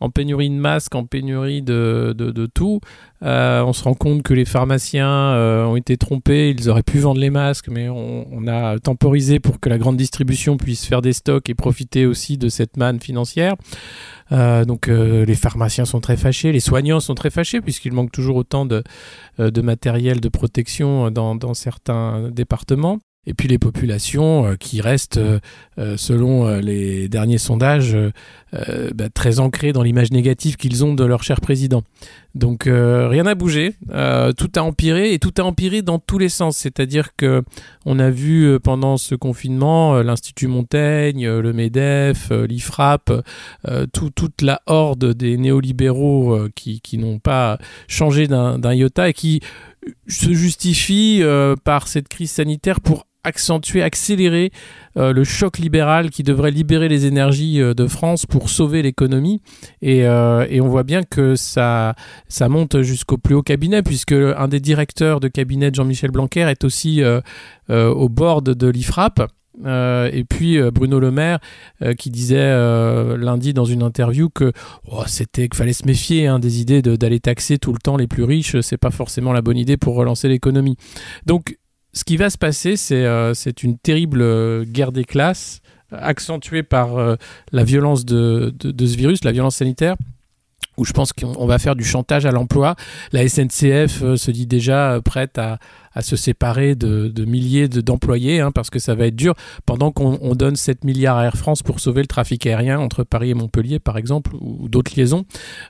en 0.00 0.10
pénurie 0.10 0.50
de 0.50 0.54
masques, 0.54 0.94
en 0.94 1.04
pénurie 1.04 1.62
de, 1.62 2.14
de, 2.16 2.46
tout. 2.46 2.80
On 3.22 3.72
se 3.72 3.82
rend 3.82 3.94
compte 3.94 4.22
que 4.22 4.34
les 4.34 4.44
pharmaciens 4.44 5.34
ont 5.66 5.74
été 5.74 5.96
trompés, 5.96 6.50
ils 6.50 6.68
auraient 6.68 6.82
pu 6.82 6.98
vendre 6.98 7.18
les 7.18 7.30
masques, 7.30 7.68
mais 7.70 7.88
on, 7.88 8.26
on 8.30 8.46
a 8.46 8.78
temporisé 8.78 9.40
pour 9.40 9.58
que 9.58 9.70
la 9.70 9.78
grande 9.78 9.96
distribution 9.96 10.58
puisse 10.58 10.84
faire 10.84 11.00
des 11.00 11.14
stocks 11.14 11.48
et 11.48 11.54
profiter 11.54 12.04
aussi 12.04 12.36
de 12.36 12.50
cette 12.50 12.76
manne 12.76 13.00
financière. 13.00 13.54
Donc 14.30 14.88
les 14.88 15.34
pharmaciens 15.34 15.86
sont 15.86 16.00
très 16.00 16.18
fâchés, 16.18 16.52
les 16.52 16.60
soignants 16.60 17.00
sont 17.00 17.14
très 17.14 17.30
fâchés 17.30 17.62
puisqu'il 17.62 17.94
manque 17.94 18.12
toujours 18.12 18.36
autant 18.36 18.66
de, 18.66 18.84
de 19.38 19.60
matériel 19.62 20.20
de 20.20 20.28
protection 20.28 21.10
dans, 21.10 21.36
dans 21.36 21.54
certains 21.54 22.28
départements. 22.28 22.98
Et 23.26 23.34
puis 23.34 23.48
les 23.48 23.58
populations 23.58 24.46
euh, 24.46 24.54
qui 24.54 24.80
restent, 24.80 25.16
euh, 25.18 25.40
euh, 25.78 25.96
selon 25.96 26.48
les 26.60 27.08
derniers 27.08 27.38
sondages, 27.38 27.96
bah, 28.94 29.10
très 29.12 29.38
ancrées 29.38 29.72
dans 29.74 29.82
l'image 29.82 30.10
négative 30.10 30.56
qu'ils 30.56 30.82
ont 30.82 30.94
de 30.94 31.04
leur 31.04 31.22
cher 31.22 31.42
président. 31.42 31.82
Donc 32.34 32.64
rien 32.64 33.24
n'a 33.24 33.34
bougé, 33.34 33.74
tout 34.36 34.50
a 34.56 34.60
empiré 34.60 35.12
et 35.12 35.18
tout 35.18 35.32
a 35.36 35.42
empiré 35.42 35.82
dans 35.82 35.98
tous 35.98 36.16
les 36.16 36.30
sens. 36.30 36.56
C'est-à-dire 36.56 37.14
que 37.16 37.42
on 37.84 37.98
a 37.98 38.08
vu 38.08 38.58
pendant 38.60 38.96
ce 38.96 39.14
confinement 39.14 40.00
l'Institut 40.00 40.46
Montaigne, 40.46 41.28
le 41.28 41.52
Medef, 41.52 42.30
l'Ifrap, 42.30 43.12
tout- 43.92 44.10
toute 44.10 44.40
la 44.40 44.62
horde 44.64 45.12
des 45.12 45.36
néolibéraux 45.36 46.48
qui, 46.54 46.80
n'ont 46.96 47.18
pas 47.18 47.58
changé 47.88 48.26
d'un 48.26 48.72
iota 48.72 49.10
et 49.10 49.12
qui 49.12 49.42
se 50.08 50.32
justifient 50.32 51.22
euh, 51.22 51.56
par 51.56 51.88
cette 51.88 52.08
crise 52.08 52.30
sanitaire 52.30 52.80
pour 52.80 53.06
accentuer, 53.26 53.82
accélérer 53.82 54.52
euh, 54.96 55.12
le 55.12 55.24
choc 55.24 55.58
libéral 55.58 56.10
qui 56.10 56.22
devrait 56.22 56.50
libérer 56.50 56.88
les 56.88 57.06
énergies 57.06 57.60
euh, 57.60 57.74
de 57.74 57.86
France 57.86 58.24
pour 58.24 58.48
sauver 58.48 58.82
l'économie. 58.82 59.42
Et, 59.82 60.06
euh, 60.06 60.46
et 60.48 60.60
on 60.60 60.68
voit 60.68 60.84
bien 60.84 61.02
que 61.02 61.34
ça, 61.34 61.94
ça 62.28 62.48
monte 62.48 62.80
jusqu'au 62.82 63.18
plus 63.18 63.34
haut 63.34 63.42
cabinet, 63.42 63.82
puisque 63.82 64.12
un 64.12 64.48
des 64.48 64.60
directeurs 64.60 65.20
de 65.20 65.28
cabinet 65.28 65.70
de 65.70 65.74
Jean-Michel 65.74 66.10
Blanquer 66.10 66.48
est 66.48 66.64
aussi 66.64 67.02
au 67.68 68.08
bord 68.08 68.42
de 68.42 68.68
l'IFRAP. 68.68 69.20
Et 69.64 70.24
puis 70.28 70.58
Bruno 70.70 71.00
Le 71.00 71.10
Maire 71.10 71.38
qui 71.98 72.10
disait 72.10 72.52
lundi 73.16 73.54
dans 73.54 73.64
une 73.64 73.82
interview 73.82 74.28
que 74.28 74.52
oh, 74.90 75.02
c'était 75.06 75.48
qu'il 75.48 75.56
fallait 75.56 75.72
se 75.72 75.86
méfier 75.86 76.26
hein, 76.26 76.38
des 76.38 76.60
idées 76.60 76.82
d'aller 76.82 77.20
taxer 77.20 77.58
tout 77.58 77.72
le 77.72 77.78
temps 77.78 77.96
les 77.96 78.06
plus 78.06 78.24
riches, 78.24 78.60
c'est 78.60 78.76
pas 78.76 78.90
forcément 78.90 79.32
la 79.32 79.42
bonne 79.42 79.58
idée 79.58 79.76
pour 79.76 79.94
relancer 79.94 80.28
l'économie. 80.28 80.76
Donc 81.24 81.56
ce 81.96 82.04
qui 82.04 82.18
va 82.18 82.28
se 82.28 82.36
passer, 82.36 82.76
c'est 82.76 83.06
euh, 83.06 83.32
une 83.62 83.78
terrible 83.78 84.20
euh, 84.20 84.64
guerre 84.64 84.92
des 84.92 85.04
classes 85.04 85.62
accentuée 85.90 86.62
par 86.62 86.98
euh, 86.98 87.16
la 87.52 87.64
violence 87.64 88.04
de, 88.04 88.54
ce 88.62 88.96
virus, 88.96 89.24
la 89.24 89.32
violence 89.32 89.56
sanitaire 89.56 89.96
où 90.76 90.84
je 90.84 90.92
pense 90.92 91.14
qu'on 91.14 91.32
on 91.38 91.46
va 91.46 91.58
faire 91.58 91.74
du 91.74 91.84
chantage 91.84 92.26
à 92.26 92.32
l'emploi. 92.32 92.76
La 93.12 93.26
SNCF 93.26 94.14
se 94.14 94.30
dit 94.30 94.46
déjà 94.46 95.00
prête 95.02 95.38
à, 95.38 95.58
à 95.96 96.02
se 96.02 96.14
séparer 96.14 96.76
de, 96.76 97.24
milliers 97.24 97.68
de- 97.68 97.80
d'employés, 97.80 98.40
hein, 98.40 98.52
parce 98.52 98.70
que 98.70 98.78
ça 98.78 98.94
va 98.94 99.06
être 99.06 99.16
dur, 99.16 99.34
pendant 99.64 99.90
qu'on 99.90 100.18
on 100.20 100.34
donne 100.34 100.54
7 100.54 100.84
milliards 100.84 101.16
à 101.16 101.24
Air 101.24 101.36
France 101.36 101.62
pour 101.62 101.80
sauver 101.80 102.02
le 102.02 102.06
trafic 102.06 102.46
aérien 102.46 102.78
entre 102.78 103.02
Paris 103.02 103.30
et 103.30 103.34
Montpellier, 103.34 103.78
par 103.80 103.96
exemple, 103.96 104.30
ou, 104.40 104.68
d'autres 104.68 104.92
liaisons. 104.96 105.24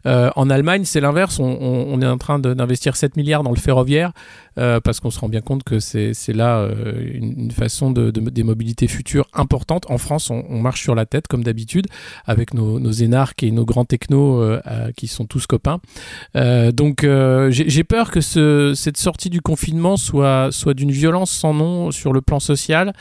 Euh, 0.05 0.31
en 0.37 0.51
Allemagne, 0.51 0.83
c'est 0.85 1.01
l'inverse. 1.01 1.39
On, 1.39 2.01
est 2.03 2.07
en 2.07 2.19
train 2.19 2.39
d'investir 2.39 2.97
7 2.97 3.17
milliards 3.17 3.43
dans 3.45 3.53
le 3.53 3.57
ferroviaire, 3.57 4.13
euh, 4.59 4.81
parce 4.81 5.01
qu'on 5.01 5.11
se 5.11 5.21
rend 5.21 5.29
bien 5.29 5.41
compte 5.41 5.63
que 5.63 5.79
c'est 5.79 6.13
là 6.35 6.59
euh, 6.59 6.93
une, 7.15 7.51
façon 7.53 7.91
de, 7.93 8.11
de- 8.11 8.29
des 8.31 8.43
mobilités 8.43 8.89
futures 8.89 9.29
importantes. 9.33 9.85
En 9.91 9.99
France, 9.99 10.31
on, 10.31 10.43
marche 10.61 10.83
sur 10.83 10.95
la 10.97 11.07
tête, 11.07 11.29
comme 11.29 11.45
d'habitude, 11.45 11.87
avec 12.27 12.53
nos, 12.53 12.81
nos 12.81 12.91
énarques 12.91 13.45
et 13.45 13.53
nos 13.53 13.65
grands 13.65 13.85
technos 13.85 14.43
qui 14.97 15.07
sont 15.07 15.25
tous 15.27 15.47
copains. 15.47 15.79
Donc, 16.35 17.07
j'ai 17.51 17.85
peur 17.85 18.11
que 18.11 18.21
ce- 18.21 18.73
cette 18.75 18.97
sortie 18.97 19.31
du 19.31 19.41
confinement 19.41 19.97
soit, 19.97 20.16
soit 20.51 20.75
d'une 20.75 20.91
violence 20.91 21.31
sans 21.31 21.55
nom 21.55 21.91
sur 21.91 22.13
le 22.13 22.21
plan 22.21 22.41
social, 22.41 22.93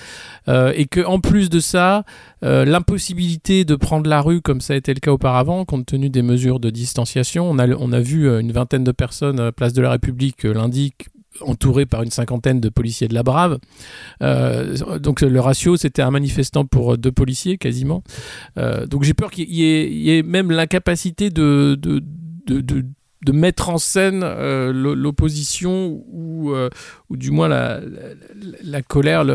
euh, 0.48 0.74
et 0.76 0.86
que 0.86 1.02
en 1.06 1.20
plus 1.20 1.50
de 1.50 1.60
ça, 1.60 2.04
euh, 2.44 2.66
l'impossibilité 2.66 3.66
de 3.66 3.76
prendre 3.76 4.10
la 4.10 4.22
rue 4.22 4.42
comme 4.42 4.62
ça 4.62 4.74
a 4.74 4.76
été 4.76 4.94
le 4.94 5.00
cas 5.00 5.12
auparavant, 5.12 5.66
compte 5.66 5.86
tenu 5.86 6.10
des 6.10 6.22
mesures 6.22 6.60
de 6.60 6.70
distanciation. 6.70 7.50
On 7.50 7.60
a, 7.60 7.68
on 7.70 7.92
a 7.92 8.00
vu 8.00 8.28
euh, 8.28 8.40
une 8.40 8.52
vingtaine 8.52 8.84
de 8.84 8.92
personnes 8.92 9.40
à 9.40 9.52
Place 9.52 9.74
de 9.74 9.82
la 9.82 9.92
République 9.92 10.44
lundi 10.44 10.94
entourées 11.42 11.86
par 11.86 12.02
une 12.02 12.12
cinquantaine 12.12 12.62
de 12.62 12.70
policiers 12.70 13.08
de 13.10 13.14
la 13.14 13.24
Brave. 13.24 13.58
Donc 14.22 15.20
le 15.20 15.40
ratio, 15.42 15.76
c'était 15.76 16.02
un 16.02 16.12
manifestant 16.12 16.64
pour 16.66 16.98
deux 16.98 17.12
policiers 17.12 17.58
quasiment. 17.58 18.04
Donc 18.56 19.04
j'ai 19.04 19.14
peur 19.14 19.32
qu'il 19.32 19.52
y, 19.52 20.12
ait- 20.12 20.24
même 20.24 20.50
l'incapacité 20.50 21.30
de- 21.30 21.76
de 23.26 23.32
mettre 23.32 23.70
en 23.70 23.78
scène 23.80 24.22
euh, 24.24 24.72
l'o- 24.72 24.94
l'opposition 24.94 26.04
ou, 26.12 26.52
euh, 26.52 26.70
ou 27.10 27.18
du 27.18 27.32
moins 27.32 27.48
la, 27.48 27.82
colère 28.88 29.26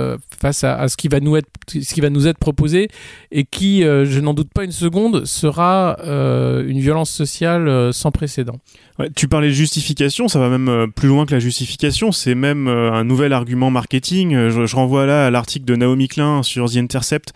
face 0.40 0.62
à, 0.64 0.88
ce, 0.88 0.96
qui 0.96 1.08
va 1.08 1.18
nous 1.20 1.36
être, 1.36 2.38
proposé 2.38 2.88
et 3.32 3.44
qui, 3.44 3.82
euh, 3.84 4.04
je 4.04 4.20
n'en 4.20 4.32
doute 4.32 4.50
pas 4.54 4.64
une 4.64 4.72
seconde, 4.72 5.24
sera 5.24 5.96
une 6.04 6.78
violence 6.78 7.10
sociale 7.10 7.92
sans 7.92 8.12
précédent. 8.12 8.58
Ouais, 9.00 9.08
tu 9.16 9.28
parlais 9.28 9.48
de 9.48 9.52
justification, 9.54 10.28
ça 10.28 10.38
va 10.38 10.48
même 10.50 10.68
euh, 10.68 10.86
plus 10.86 11.08
loin 11.08 11.24
que 11.24 11.32
la 11.32 11.40
justification, 11.40 12.12
c'est 12.12 12.34
même 12.34 12.68
euh, 12.68 12.92
un 12.92 13.02
nouvel 13.04 13.32
argument 13.32 13.70
marketing. 13.70 14.34
Euh, 14.34 14.50
Je, 14.50 14.66
je 14.66 14.76
renvoie 14.76 15.06
là 15.06 15.26
à 15.26 15.30
l'article 15.30 15.64
de 15.64 15.74
Naomi 15.74 16.06
Klein 16.06 16.42
sur 16.42 16.70
The 16.70 16.76
Intercept. 16.76 17.32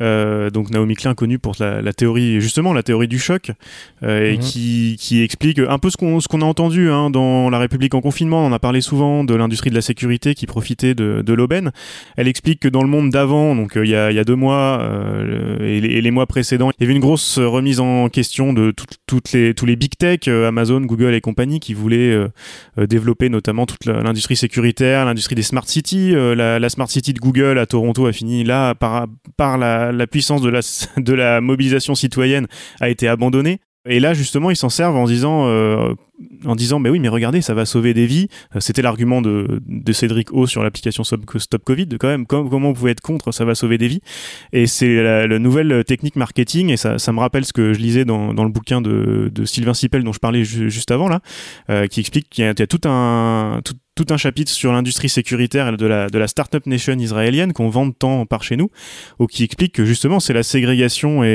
Euh, 0.00 0.48
donc 0.48 0.70
Naomi 0.70 0.94
Klein 0.94 1.14
connue 1.14 1.38
pour 1.38 1.54
la, 1.60 1.82
la 1.82 1.92
théorie, 1.92 2.40
justement 2.40 2.72
la 2.72 2.82
théorie 2.82 3.08
du 3.08 3.18
choc, 3.18 3.50
euh, 4.02 4.32
et 4.32 4.36
Mhm. 4.38 4.42
qui, 4.42 4.96
qui 4.98 5.22
explique 5.22 5.58
un 5.58 5.78
peu 5.78 5.90
ce 5.90 5.98
qu'on 5.98 6.18
ce 6.18 6.28
qu'on 6.28 6.40
a 6.40 6.46
entendu 6.46 6.90
hein, 6.90 7.10
dans 7.10 7.50
La 7.50 7.58
République 7.58 7.94
en 7.94 8.00
confinement. 8.00 8.46
On 8.46 8.52
a 8.52 8.58
parlé 8.58 8.80
souvent 8.80 9.22
de 9.22 9.34
l'industrie 9.34 9.68
de 9.68 9.74
la 9.74 9.82
sécurité 9.82 10.34
qui 10.34 10.46
profitait 10.46 10.94
de, 10.94 11.22
de 11.24 11.32
l'aubaine. 11.34 11.72
Elle 12.16 12.26
explique 12.26 12.60
que 12.60 12.68
dans 12.68 12.82
le 12.82 12.88
monde 12.88 13.10
d'avant, 13.10 13.54
donc 13.54 13.76
euh, 13.76 13.84
il 13.84 13.90
y, 13.90 13.94
a, 13.94 14.10
il 14.10 14.16
y 14.16 14.18
a 14.18 14.24
deux 14.24 14.34
mois 14.34 14.80
et, 15.60 15.80
les, 15.80 15.88
et 15.88 16.00
les 16.00 16.10
mois 16.10 16.26
précédents, 16.26 16.70
il 16.78 16.82
y 16.82 16.84
avait 16.84 16.94
une 16.94 17.00
grosse 17.00 17.38
remise 17.38 17.78
en 17.80 18.08
question 18.08 18.54
de 18.54 18.70
tout- 18.70 18.86
toutes 19.06 19.32
les, 19.32 19.52
tous 19.52 19.66
les 19.66 19.76
big 19.76 19.92
tech, 19.98 20.26
Amazon, 20.26 20.80
Google 20.92 21.14
et 21.14 21.20
compagnie, 21.20 21.60
qui 21.60 21.74
voulaient 21.74 22.12
euh, 22.12 22.28
euh, 22.78 22.86
développer 22.86 23.28
notamment 23.28 23.64
toute 23.66 23.86
l'industrie 23.86 24.36
sécuritaire, 24.36 25.04
l'industrie 25.04 25.34
des 25.34 25.42
smart 25.42 25.66
cities. 25.66 26.14
Euh, 26.14 26.34
la, 26.34 26.68
smart 26.68 26.88
city 26.88 27.14
de 27.14 27.18
Google 27.18 27.58
à 27.58 27.66
Toronto 27.66 28.06
a 28.06 28.12
fini 28.12 28.44
là 28.44 28.74
par, 28.74 29.06
la, 29.58 30.06
puissance 30.06 30.42
de 30.96 31.14
la, 31.14 31.40
mobilisation 31.40 31.94
citoyenne 31.94 32.46
a 32.80 32.88
été 32.88 33.08
abandonnée. 33.08 33.60
Et 33.88 34.00
là, 34.00 34.14
justement, 34.14 34.50
ils 34.50 34.56
s'en 34.56 34.68
servent 34.68 34.96
en 34.96 35.06
disant, 35.06 35.48
en 36.44 36.54
disant, 36.54 36.78
mais 36.78 36.90
oui, 36.90 37.00
mais 37.00 37.08
regardez, 37.08 37.40
ça 37.40 37.54
va 37.54 37.64
sauver 37.64 37.94
des 37.94 38.06
vies. 38.06 38.28
Euh, 38.54 38.60
C'était 38.60 38.82
l'argument 38.82 39.22
de, 39.22 39.60
de 39.66 39.92
Cédric 39.92 40.32
O 40.32 40.46
sur 40.46 40.62
l'application 40.62 41.04
Stop 41.04 41.64
Covid. 41.64 41.88
Quand 41.98 42.08
même, 42.08 42.26
com- 42.26 42.48
comment 42.50 42.68
vous 42.68 42.74
pouvez 42.74 42.90
être 42.92 43.00
contre, 43.00 43.32
ça 43.32 43.44
va 43.44 43.54
sauver 43.54 43.78
des 43.78 43.88
vies. 43.88 44.00
Et 44.52 44.66
c'est 44.66 45.02
la, 45.02 45.26
la 45.26 45.38
nouvelle 45.38 45.84
technique 45.84 46.16
marketing. 46.16 46.70
Et 46.70 46.76
ça, 46.76 46.98
ça 46.98 47.12
me 47.12 47.18
rappelle 47.20 47.44
ce 47.44 47.52
que 47.52 47.72
je 47.72 47.78
lisais 47.78 48.04
dans, 48.04 48.34
dans 48.34 48.44
le 48.44 48.50
bouquin 48.50 48.80
de, 48.80 49.30
de 49.34 49.44
Sylvain 49.44 49.74
Sipel 49.74 50.04
dont 50.04 50.12
je 50.12 50.20
parlais 50.20 50.44
ju- 50.44 50.70
juste 50.70 50.90
avant 50.90 51.08
là, 51.08 51.20
euh, 51.70 51.86
qui 51.86 52.00
explique 52.00 52.28
qu'il 52.28 52.44
y, 52.44 52.46
y 52.46 52.50
a 52.50 52.66
tout 52.66 52.80
un 52.88 53.60
tout, 53.64 53.74
tout 53.94 54.06
un 54.08 54.16
chapitre 54.16 54.50
sur 54.50 54.72
l'industrie 54.72 55.10
sécuritaire 55.10 55.76
de 55.76 55.86
la, 55.86 56.08
de 56.08 56.18
la 56.18 56.26
startup 56.26 56.66
nation 56.66 56.98
israélienne 56.98 57.52
qu'on 57.52 57.68
vend 57.68 57.90
temps 57.90 58.24
par 58.24 58.42
chez 58.42 58.56
nous, 58.56 58.70
ou 59.18 59.26
qui 59.26 59.44
explique 59.44 59.72
que 59.74 59.84
justement 59.84 60.18
c'est 60.18 60.32
la 60.32 60.42
ségrégation 60.42 61.22
et, 61.24 61.28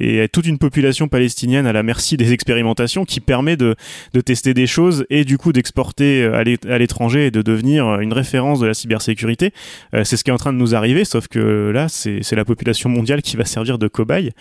et, 0.00 0.22
et 0.22 0.28
toute 0.28 0.46
une 0.46 0.56
population 0.58 1.06
palestinienne 1.08 1.66
à 1.66 1.72
la 1.72 1.82
merci 1.82 2.16
des 2.16 2.32
expérimentations 2.32 3.04
qui 3.04 3.20
permet 3.20 3.58
de, 3.58 3.63
de 4.12 4.20
tester 4.20 4.54
des 4.54 4.66
choses 4.66 5.06
et 5.10 5.24
du 5.24 5.38
coup 5.38 5.52
d'exporter 5.52 6.24
à 6.24 6.44
l'é- 6.44 6.58
à 6.68 6.78
l'étranger 6.78 7.26
et 7.26 7.30
de 7.30 7.42
devenir 7.42 8.00
une 8.00 8.12
référence 8.12 8.60
de 8.60 8.66
la 8.66 8.74
cybersécurité. 8.74 9.52
Euh, 9.94 10.04
c'est 10.04 10.16
ce 10.16 10.24
qui 10.24 10.30
est 10.30 10.32
en 10.32 10.38
train 10.38 10.52
de 10.52 10.58
nous 10.58 10.74
arriver, 10.74 11.04
sauf 11.04 11.28
que 11.28 11.70
là 11.70 11.88
c'est 11.88 12.32
la 12.32 12.44
population 12.44 12.88
mondiale 12.88 13.22
qui 13.22 13.36
va 13.36 13.44
servir 13.44 13.78
de 13.78 13.88
cobaye. 13.88 14.32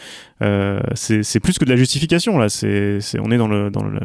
Euh, 0.42 0.80
c'est 0.96 1.39
plus 1.39 1.58
que 1.58 1.65
de 1.65 1.70
la 1.70 1.75
justification 1.77 2.38
là, 2.38 2.50
c'est 2.50 3.00
on 3.20 3.32
est 3.32 3.38
dans 3.38 3.48
le, 3.48 3.70
dans 3.70 3.84
le, 3.84 4.00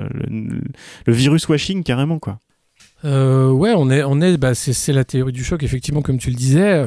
virus 1.07 1.49
washing 1.49 1.83
carrément 1.83 2.19
quoi. 2.19 2.39
Euh, 3.05 3.51
ouais, 3.51 3.73
on 3.77 3.91
est, 3.91 4.03
on 4.03 4.21
est, 4.21 4.37
bah, 4.37 4.55
c'est 4.55 4.93
la 4.93 5.05
théorie 5.05 5.33
du 5.33 5.45
choc, 5.45 5.63
effectivement, 5.63 6.03
comme 6.03 6.19
tu 6.19 6.31
le 6.31 6.37
disais. 6.37 6.85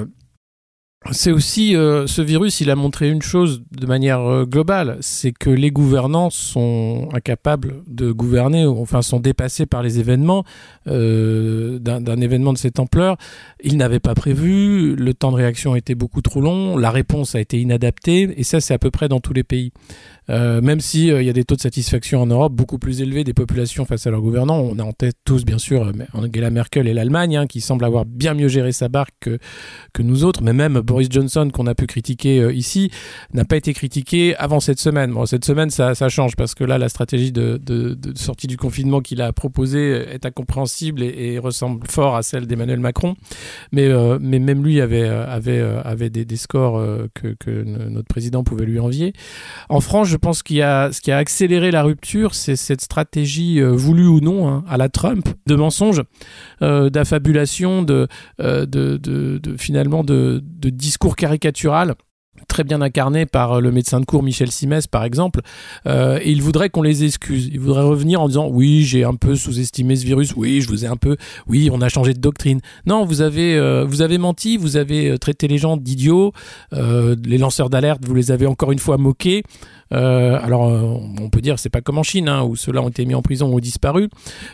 C'est 1.10 1.32
aussi, 1.32 1.76
euh, 1.76 2.06
ce 2.06 2.22
virus, 2.22 2.62
il 2.62 2.70
a 2.70 2.76
montré 2.76 3.10
une 3.10 3.24
chose 3.24 3.64
de 3.72 3.88
manière 3.88 4.20
euh, 4.20 4.46
globale, 4.46 4.98
c'est 5.02 5.32
que 5.32 5.50
les 5.50 5.72
gouvernants 5.72 6.30
sont 6.30 7.10
incapables 7.12 7.82
de 7.88 8.12
gouverner, 8.12 8.68
ou 8.68 8.80
enfin 8.80 9.02
sont 9.02 9.20
dépassés 9.20 9.66
par 9.66 9.82
les 9.82 10.00
événements 10.00 10.44
euh, 10.86 11.80
d'un, 11.80 12.02
d'un 12.02 12.22
événement 12.22 12.54
de 12.54 12.60
cette 12.60 12.80
ampleur. 12.80 13.18
Ils 13.64 13.78
n'avaient 13.78 14.00
pas 14.00 14.14
prévu, 14.14 14.96
le 14.96 15.14
temps 15.16 15.32
de 15.32 15.38
réaction 15.38 15.76
été 15.76 15.96
beaucoup 15.96 16.22
trop 16.22 16.40
long, 16.40 16.78
la 16.78 16.92
réponse 16.92 17.34
a 17.34 17.42
été 17.42 17.60
inadaptée, 17.60 18.36
et 18.38 18.44
ça, 18.44 18.62
c'est 18.62 18.76
à 18.76 18.80
peu 18.80 18.92
près 18.92 19.10
dans 19.10 19.20
tous 19.20 19.34
les 19.34 19.44
pays. 19.44 19.72
Euh, 20.32 20.62
même 20.62 20.80
si 20.80 21.12
euh, 21.12 21.22
il 21.22 21.26
y 21.26 21.30
a 21.30 21.34
des 21.34 21.44
taux 21.44 21.56
de 21.56 21.62
satisfaction 21.62 22.22
en 22.22 22.26
Europe 22.26 22.54
beaucoup 22.54 22.80
plus 22.80 23.02
élevés 23.02 23.24
des 23.24 23.34
populations 23.34 23.86
face 23.86 24.08
à 24.08 24.12
leurs 24.12 24.22
gouvernants, 24.22 24.60
on 24.60 24.80
a 24.80 24.84
en 24.84 24.94
tête 24.94 25.18
tous 25.26 25.44
bien 25.44 25.58
sûr 25.58 25.88
euh, 25.88 25.92
Angela 26.14 26.50
Merkel 26.50 26.88
et 26.88 26.94
l'Allemagne 26.94 27.36
hein, 27.36 27.48
qui 27.48 27.60
semblent 27.60 27.84
avoir 27.84 28.06
bien 28.06 28.34
mieux 28.34 28.48
géré 28.48 28.72
sa 28.72 28.88
barque 28.88 29.14
que, 29.20 29.40
que 29.94 30.02
nous 30.02 30.24
autres, 30.24 30.42
mais 30.42 30.54
même 30.54 30.80
Boris 30.80 31.10
Johnson 31.12 31.50
qu'on 31.52 31.68
a 31.68 31.76
pu 31.76 31.86
critiquer 31.86 32.52
ici 32.54 32.92
n'a 33.34 33.46
pas 33.46 33.58
été 33.58 33.74
critiqué 33.74 34.36
avant 34.38 34.60
cette 34.60 34.80
semaine. 34.80 35.12
Bon, 35.12 35.26
cette 35.26 35.46
semaine 35.46 35.70
ça, 35.70 35.94
change 36.10 36.36
parce 36.36 36.56
que 36.56 36.64
là 36.64 36.78
la 36.78 36.90
stratégie 36.90 37.32
de, 37.32 37.60
sortie 38.16 38.48
du 38.48 38.58
confinement 38.58 39.02
qu'il 39.02 39.22
a 39.22 39.34
proposée 39.34 39.92
est 40.14 40.26
incompréhensible 40.26 41.04
et, 41.04 41.40
ressemble 41.40 41.88
fort 41.88 42.16
à 42.16 42.24
celle 42.24 42.46
d'Emmanuel 42.46 42.80
Macron, 42.80 43.16
mais, 43.72 43.90
même 44.20 44.64
lui 44.64 44.80
avait, 44.82 45.08
avait, 45.08 45.62
avait 45.84 46.10
des, 46.10 46.38
scores 46.38 46.82
que, 47.14 47.36
notre 47.64 48.08
président 48.08 48.44
pouvait 48.44 48.66
lui 48.66 48.80
envier. 48.80 49.14
En 49.70 49.82
France, 49.82 50.08
je 50.08 50.18
pense 50.22 50.44
qu'il 50.44 50.58
y 50.58 50.62
a 50.62 50.92
ce 50.92 51.02
qui 51.02 51.12
a 51.12 51.18
accéléré 51.18 51.72
la 51.72 51.84
rupture, 51.84 52.36
c'est 52.36 52.56
cette 52.56 52.82
stratégie 52.82 53.60
euh, 53.60 53.72
voulue 53.72 54.08
ou 54.08 54.22
non 54.22 54.48
hein, 54.48 54.64
à 54.70 54.78
la 54.78 54.88
Trump 54.88 55.28
de 55.48 55.56
mensonges, 55.56 56.04
euh, 56.62 56.90
d'affabulation, 56.90 57.84
de, 57.84 58.08
euh, 58.40 58.66
de, 58.66 59.42
finalement 59.58 60.04
de 60.04 60.42
discours 60.70 61.16
caricatural 61.16 61.96
très 62.48 62.64
bien 62.64 62.82
incarné 62.82 63.26
par 63.26 63.54
euh, 63.54 63.60
le 63.62 63.72
médecin 63.72 64.00
de 64.00 64.06
cour 64.06 64.24
Michel 64.24 64.52
Simès 64.52 64.88
par 64.88 65.04
exemple 65.04 65.42
euh, 65.86 66.20
et 66.22 66.32
il 66.32 66.42
voudrait 66.42 66.70
qu'on 66.70 66.82
les 66.82 67.04
excuse. 67.04 67.50
Il 67.52 67.60
voudrait 67.60 67.84
revenir 67.84 68.22
en 68.22 68.28
disant 68.28 68.48
oui 68.50 68.84
j'ai 68.84 69.04
un 69.04 69.16
peu 69.16 69.36
sous-estimé 69.36 69.96
ce 69.96 70.06
virus 70.06 70.34
oui 70.36 70.62
je 70.62 70.68
vous 70.68 70.86
ai 70.86 70.88
un 70.88 70.96
peu 70.96 71.18
oui 71.48 71.70
on 71.72 71.82
a 71.82 71.90
changé 71.90 72.14
de 72.14 72.20
doctrine. 72.20 72.62
Non 72.86 73.06
vous 73.06 73.22
avez 73.22 73.56
euh, 73.56 73.86
vous 73.86 74.02
avez 74.02 74.18
menti 74.18 74.58
vous 74.58 74.78
avez 74.78 75.18
traité 75.20 75.48
les 75.48 75.58
gens 75.58 75.78
d'idiots 75.78 76.34
les 76.72 77.38
lanceurs 77.38 77.70
d'alerte 77.70 78.02
vous 78.06 78.16
les 78.16 78.32
avez 78.32 78.48
encore 78.48 78.72
une 78.72 78.80
fois 78.80 78.98
moqués. 78.98 79.44
Alors, 79.92 80.62
on 80.62 81.30
peut 81.30 81.42
dire 81.42 81.60
c'est 81.60 81.70
pas 81.70 81.82
comme 81.82 81.98
en 81.98 82.04
Chine 82.04 82.30
hein, 82.30 82.44
où 82.44 82.56
ceux-là 82.56 82.82
ont 82.82 82.88
été 82.88 83.06
mis 83.06 83.14
en 83.14 83.22
prison 83.22 83.54
ou 83.54 83.60
disparu, 83.60 84.08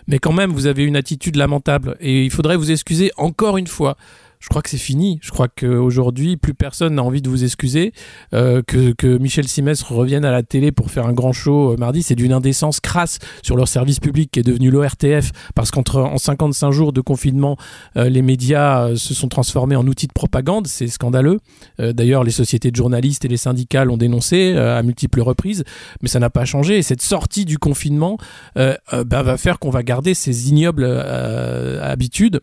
mais 0.08 0.18
quand 0.18 0.34
même 0.34 0.52
vous 0.52 0.66
avez 0.66 0.84
une 0.84 0.96
attitude 0.96 1.36
lamentable 1.36 1.96
et 2.00 2.26
il 2.26 2.32
faudrait 2.32 2.58
vous 2.58 2.72
excuser 2.72 3.12
encore 3.18 3.58
une 3.58 3.68
fois. 3.68 3.98
Je 4.40 4.50
crois 4.50 4.62
que 4.62 4.70
c'est 4.70 4.78
fini. 4.78 5.20
Je 5.22 5.32
crois 5.32 5.48
qu'aujourd'hui, 5.48 6.38
plus 6.38 6.54
personne 6.54 6.96
n'a 6.96 7.04
envie 7.04 7.22
de 7.22 7.30
vous 7.30 7.44
excuser. 7.44 7.92
Euh, 8.34 8.62
que, 8.62 8.92
que 8.94 9.18
Michel 9.18 9.48
Simès 9.48 9.82
revienne 9.82 10.26
à 10.26 10.32
la 10.32 10.44
télé 10.44 10.72
pour 10.72 10.92
faire 10.92 11.08
un 11.08 11.14
grand 11.14 11.34
show 11.34 11.74
euh, 11.74 11.78
mardi, 11.78 12.04
c'est 12.04 12.16
d'une 12.16 12.34
indécence 12.34 12.80
crasse 12.80 13.20
sur 13.42 13.58
leur 13.58 13.68
service 13.68 14.00
public 14.00 14.30
qui 14.32 14.40
est 14.40 14.44
devenu 14.44 14.70
l'ORTF. 14.70 15.32
Parce 15.56 15.72
qu'entre 15.72 16.00
en 16.00 16.18
55 16.18 16.72
jours 16.72 16.94
de 16.94 17.02
confinement, 17.02 17.58
euh, 17.96 18.10
les 18.10 18.22
médias 18.22 18.96
se 18.96 19.14
sont 19.14 19.28
transformés 19.28 19.76
en 19.76 19.88
outils 19.88 20.08
de 20.08 20.14
propagande. 20.14 20.68
C'est 20.68 20.88
scandaleux. 20.88 21.40
D'ailleurs, 21.80 22.24
les 22.24 22.32
sociétés 22.32 22.72
de 22.72 22.76
journalistes 22.76 23.26
et 23.26 23.28
les 23.28 23.38
syndicats 23.38 23.86
l'ont 23.86 23.98
dénoncé 23.98 24.56
à 24.56 24.82
multiples 24.84 25.22
reprises, 25.22 25.64
mais 26.02 26.10
ça 26.10 26.20
n'a 26.20 26.30
pas 26.30 26.46
changé. 26.46 26.78
Et 26.78 26.82
cette 26.82 27.02
sortie 27.02 27.46
du 27.46 27.58
confinement 27.58 28.18
bah, 28.56 28.78
va 29.24 29.38
faire 29.38 29.60
qu'on 29.60 29.70
va 29.70 29.84
garder 29.84 30.14
ces 30.14 30.50
ignobles 30.50 30.86
habitudes 30.86 32.40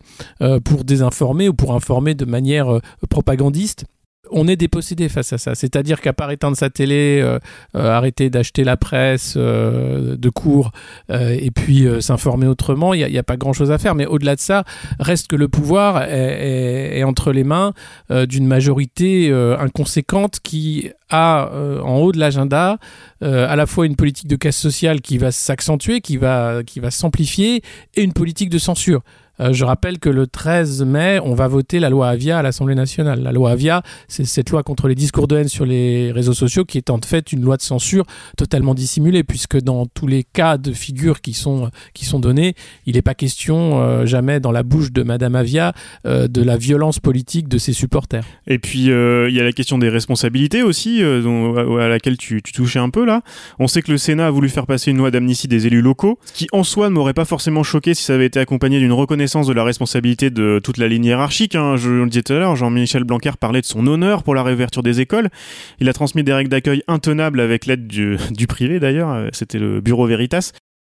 pour 0.63 0.83
désinformer 0.83 1.49
ou 1.49 1.53
pour 1.53 1.73
informer 1.73 1.84
de 1.89 2.25
manière 2.25 2.73
euh, 2.73 2.81
propagandiste. 3.09 3.85
On 4.31 4.47
est 4.47 4.55
dépossédé 4.55 5.07
face 5.07 5.33
à 5.33 5.37
ça. 5.37 5.53
C'est-à-dire 5.53 6.01
qu'à 6.01 6.11
part 6.11 6.31
éteindre 6.31 6.57
sa 6.57 6.71
télé, 6.71 7.19
euh, 7.21 7.37
euh, 7.75 7.91
arrêter 7.91 8.31
d'acheter 8.31 8.63
la 8.63 8.75
presse 8.75 9.37
de 9.37 10.29
cours 10.29 10.71
et 11.09 11.51
puis 11.51 11.87
s'informer 11.99 12.47
autrement, 12.47 12.95
il 12.95 13.07
n'y 13.07 13.17
a, 13.19 13.23
pas 13.23 13.37
grand-chose 13.37 13.69
à 13.71 13.77
faire. 13.77 13.93
Mais 13.93 14.07
au-delà 14.07 14.35
de 14.35 14.39
ça, 14.39 14.63
reste 14.99 15.27
que 15.27 15.35
le 15.35 15.47
pouvoir 15.47 16.01
est, 16.01 16.97
est, 16.97 17.03
entre 17.03 17.31
les 17.31 17.43
mains 17.43 17.73
d'une 18.09 18.47
majorité 18.47 19.31
inconséquente 19.31 20.39
qui 20.41 20.89
a 21.11 21.51
en 21.83 21.99
haut 21.99 22.11
de 22.11 22.17
l'agenda 22.17 22.79
à 23.21 23.55
la 23.55 23.67
fois 23.67 23.85
une 23.85 23.95
politique 23.95 24.27
de 24.27 24.37
casse 24.37 24.57
sociale 24.57 25.01
qui 25.01 25.19
va 25.19 25.31
s'accentuer, 25.31 26.01
qui 26.01 26.17
va, 26.17 26.63
qui 26.65 26.79
va 26.79 26.89
s'amplifier, 26.89 27.61
et 27.93 28.01
une 28.01 28.13
politique 28.13 28.49
de 28.49 28.57
censure. 28.57 29.03
Euh, 29.39 29.53
je 29.53 29.65
rappelle 29.65 29.99
que 29.99 30.09
le 30.09 30.27
13 30.27 30.83
mai, 30.85 31.19
on 31.23 31.33
va 31.33 31.47
voter 31.47 31.79
la 31.79 31.89
loi 31.89 32.09
Avia 32.09 32.39
à 32.39 32.41
l'Assemblée 32.41 32.75
nationale. 32.75 33.21
La 33.21 33.31
loi 33.31 33.51
Avia, 33.51 33.83
c'est 34.07 34.25
cette 34.25 34.49
loi 34.49 34.63
contre 34.63 34.87
les 34.87 34.95
discours 34.95 35.27
de 35.27 35.37
haine 35.37 35.47
sur 35.47 35.65
les 35.65 36.11
réseaux 36.11 36.33
sociaux 36.33 36.65
qui 36.65 36.77
est 36.77 36.89
en 36.89 36.99
fait 37.05 37.31
une 37.31 37.41
loi 37.41 37.57
de 37.57 37.61
censure 37.61 38.05
totalement 38.37 38.73
dissimulée, 38.73 39.23
puisque 39.23 39.59
dans 39.59 39.85
tous 39.85 40.07
les 40.07 40.23
cas 40.23 40.57
de 40.57 40.71
figure 40.71 41.21
qui 41.21 41.33
sont, 41.33 41.69
qui 41.93 42.05
sont 42.05 42.19
donnés, 42.19 42.55
il 42.85 42.95
n'est 42.95 43.01
pas 43.01 43.13
question 43.13 43.81
euh, 43.81 44.05
jamais 44.05 44.39
dans 44.39 44.51
la 44.51 44.63
bouche 44.63 44.91
de 44.91 45.03
Madame 45.03 45.35
Avia 45.35 45.73
euh, 46.05 46.27
de 46.27 46.41
la 46.41 46.57
violence 46.57 46.99
politique 46.99 47.47
de 47.47 47.57
ses 47.57 47.73
supporters. 47.73 48.23
Et 48.47 48.59
puis, 48.59 48.89
euh, 48.91 49.27
il 49.29 49.35
y 49.35 49.39
a 49.39 49.43
la 49.43 49.51
question 49.51 49.77
des 49.77 49.89
responsabilités 49.89 50.63
aussi, 50.63 51.03
euh, 51.03 51.21
dont, 51.21 51.77
à 51.77 51.87
laquelle 51.87 52.17
tu, 52.17 52.41
tu, 52.41 52.53
touchais 52.53 52.79
un 52.79 52.89
peu 52.89 53.05
là. 53.05 53.21
On 53.59 53.67
sait 53.67 53.81
que 53.81 53.91
le 53.91 53.97
Sénat 53.97 54.27
a 54.27 54.31
voulu 54.31 54.49
faire 54.49 54.65
passer 54.65 54.91
une 54.91 54.97
loi 54.97 55.11
d'amnistie 55.11 55.47
des 55.47 55.67
élus 55.67 55.81
locaux, 55.81 56.19
ce 56.25 56.33
qui 56.33 56.47
en 56.51 56.63
soi 56.63 56.89
ne 56.89 56.93
m'aurait 56.93 57.13
pas 57.13 57.25
forcément 57.25 57.63
choqué 57.63 57.93
si 57.93 58.03
ça 58.03 58.13
avait 58.13 58.27
été 58.27 58.39
accompagné 58.39 58.79
d'une 58.79 58.93
reconnaissance 58.93 59.24
de 59.25 59.53
la 59.53 59.63
responsabilité 59.63 60.29
de 60.29 60.61
toute 60.63 60.77
la 60.77 60.87
ligne 60.87 61.05
hiérarchique. 61.05 61.55
Hein. 61.55 61.77
Je 61.77 61.89
le 61.89 62.05
disais 62.07 62.21
tout 62.21 62.33
à 62.33 62.37
l'heure, 62.37 62.55
Jean-Michel 62.55 63.03
Blanquer 63.03 63.31
parlait 63.39 63.61
de 63.61 63.65
son 63.65 63.87
honneur 63.87 64.23
pour 64.23 64.35
la 64.35 64.43
réouverture 64.43 64.83
des 64.83 65.01
écoles. 65.01 65.29
Il 65.79 65.89
a 65.89 65.93
transmis 65.93 66.23
des 66.23 66.31
règles 66.31 66.49
d'accueil 66.49 66.83
intenables 66.87 67.39
avec 67.39 67.65
l'aide 67.65 67.87
du, 67.87 68.17
privé 68.47 68.79
d'ailleurs, 68.79 69.27
c'était 69.33 69.59
le 69.59 69.81
bureau 69.81 70.05
Veritas. 70.05 70.51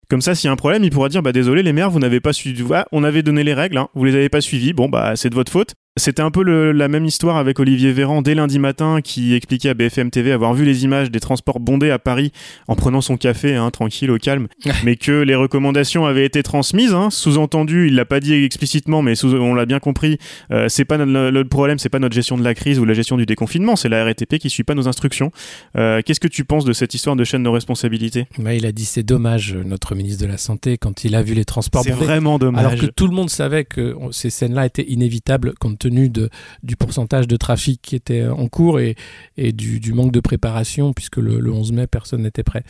Comme 0.10 0.22
ça, 0.22 0.36
s'il 0.36 0.48
y 0.48 0.50
a 0.50 0.52
un 0.52 0.58
problème, 0.58 0.84
il 0.84 0.92
pourra 0.92 1.10
dire 1.10 1.22
bah 1.22 1.32
désolé 1.32 1.64
les 1.64 1.74
maires, 1.74 1.90
vous 1.90 2.00
n'avez 2.00 2.20
pas 2.20 2.34
suivi. 2.34 2.64
Ah, 2.72 2.86
on 2.92 3.04
avait 3.04 3.24
donné 3.24 3.44
les 3.44 3.54
règles, 3.54 3.78
hein, 3.78 3.88
vous 3.94 4.04
les 4.04 4.16
avez 4.16 4.30
pas 4.30 4.42
suivies. 4.42 4.74
Bon 4.74 4.90
bah 4.90 5.16
c'est 5.16 5.30
de 5.30 5.36
votre 5.36 5.52
faute. 5.52 5.76
C'était 5.96 6.24
un 6.24 6.32
peu 6.32 6.42
le- 6.42 6.72
la 6.72 6.88
même 6.88 7.06
histoire 7.06 7.38
avec 7.38 7.60
Olivier 7.60 7.92
Véran 7.92 8.24
dès 8.24 8.34
lundi 8.34 8.58
matin 8.58 8.98
qui 9.04 9.36
expliquait 9.36 9.70
à 9.70 9.74
BFM 9.76 10.10
TV 10.10 10.32
avoir 10.32 10.56
vu 10.56 10.66
les 10.66 10.84
images 10.86 11.12
des 11.12 11.20
transports 11.20 11.60
bondés 11.60 11.92
à 11.92 12.00
Paris 12.00 12.32
en 12.68 12.76
prenant 12.76 13.00
son 13.00 13.16
café, 13.16 13.54
hein, 13.56 13.70
tranquille, 13.70 14.10
au 14.10 14.18
calme, 14.18 14.48
mais 14.84 14.96
que 14.96 15.12
les 15.12 15.36
recommandations 15.36 16.08
avaient 16.08 16.26
été 16.26 16.42
transmises. 16.42 16.96
hein. 16.96 17.12
Sous-entendu, 17.12 17.86
il 17.90 17.94
l'a 17.96 18.06
pas 18.06 18.20
dit 18.20 18.34
explicitement, 18.34 19.04
mais 19.04 19.14
sous- 19.14 19.36
on 19.36 19.54
l'a 19.54 19.68
bien 19.68 19.78
compris. 19.80 20.18
euh, 20.52 20.66
c'est 20.68 20.84
pas 20.84 20.98
notre- 20.98 21.30
le 21.32 21.44
problème, 21.48 21.78
c'est 21.78 21.90
pas 21.90 22.00
notre 22.00 22.16
gestion 22.16 22.38
de 22.40 22.44
la 22.44 22.56
crise 22.56 22.80
ou 22.80 22.86
la 22.86 22.96
gestion 22.96 23.16
du 23.16 23.28
déconfinement, 23.28 23.76
c'est 23.76 23.88
la 23.90 24.04
RATP 24.04 24.40
qui 24.40 24.50
suit 24.50 24.64
pas 24.64 24.74
nos 24.74 24.88
instructions. 24.88 25.32
Euh, 25.78 26.02
Qu'est-ce 26.04 26.20
que 26.20 26.28
tu 26.28 26.44
penses 26.44 26.66
de 26.66 26.74
cette 26.74 26.96
histoire 26.96 27.16
de 27.16 27.24
chaîne 27.24 27.44
de 27.44 27.50
responsabilité? 27.50 28.26
Bah, 28.40 28.56
il 28.56 28.66
a 28.66 28.72
dit 28.72 28.86
c'est 28.86 29.04
dommage, 29.04 29.54
notre 29.54 29.94
ministre 29.94 30.24
de 30.26 30.28
la 30.32 30.38
Santé, 30.38 30.78
quand 30.80 31.04
il 31.06 31.14
a 31.14 31.22
vu 31.22 31.36
les 31.36 31.46
transports 31.46 31.84
C'est 31.84 31.92
bondés. 31.92 32.06
vraiment 32.06 32.40
dommage. 32.40 32.66
Alors 32.66 32.80
que 32.80 32.88
tout 32.88 33.06
le 33.08 33.14
monde 33.14 33.30
savait 33.30 33.64
que 33.64 33.96
ces 34.12 34.32
scènes-là 34.32 34.66
étaient 34.66 34.90
inévitables 34.90 35.54
compte 35.60 35.83
tenu 35.84 36.10
du 36.10 36.76
pourcentage 36.76 37.28
de 37.28 37.36
trafic 37.38 37.82
qui 37.82 37.96
était 37.96 38.26
en 38.26 38.48
cours 38.48 38.80
et, 38.80 38.96
du, 39.38 39.94
manque 39.94 40.12
de 40.12 40.20
préparation, 40.20 40.94
puisque 40.94 41.18
le, 41.18 41.40
le 41.40 41.52
11 41.52 41.72
mai, 41.74 41.88
personne 41.88 42.24
n'était 42.24 42.44
prêt. 42.44 42.64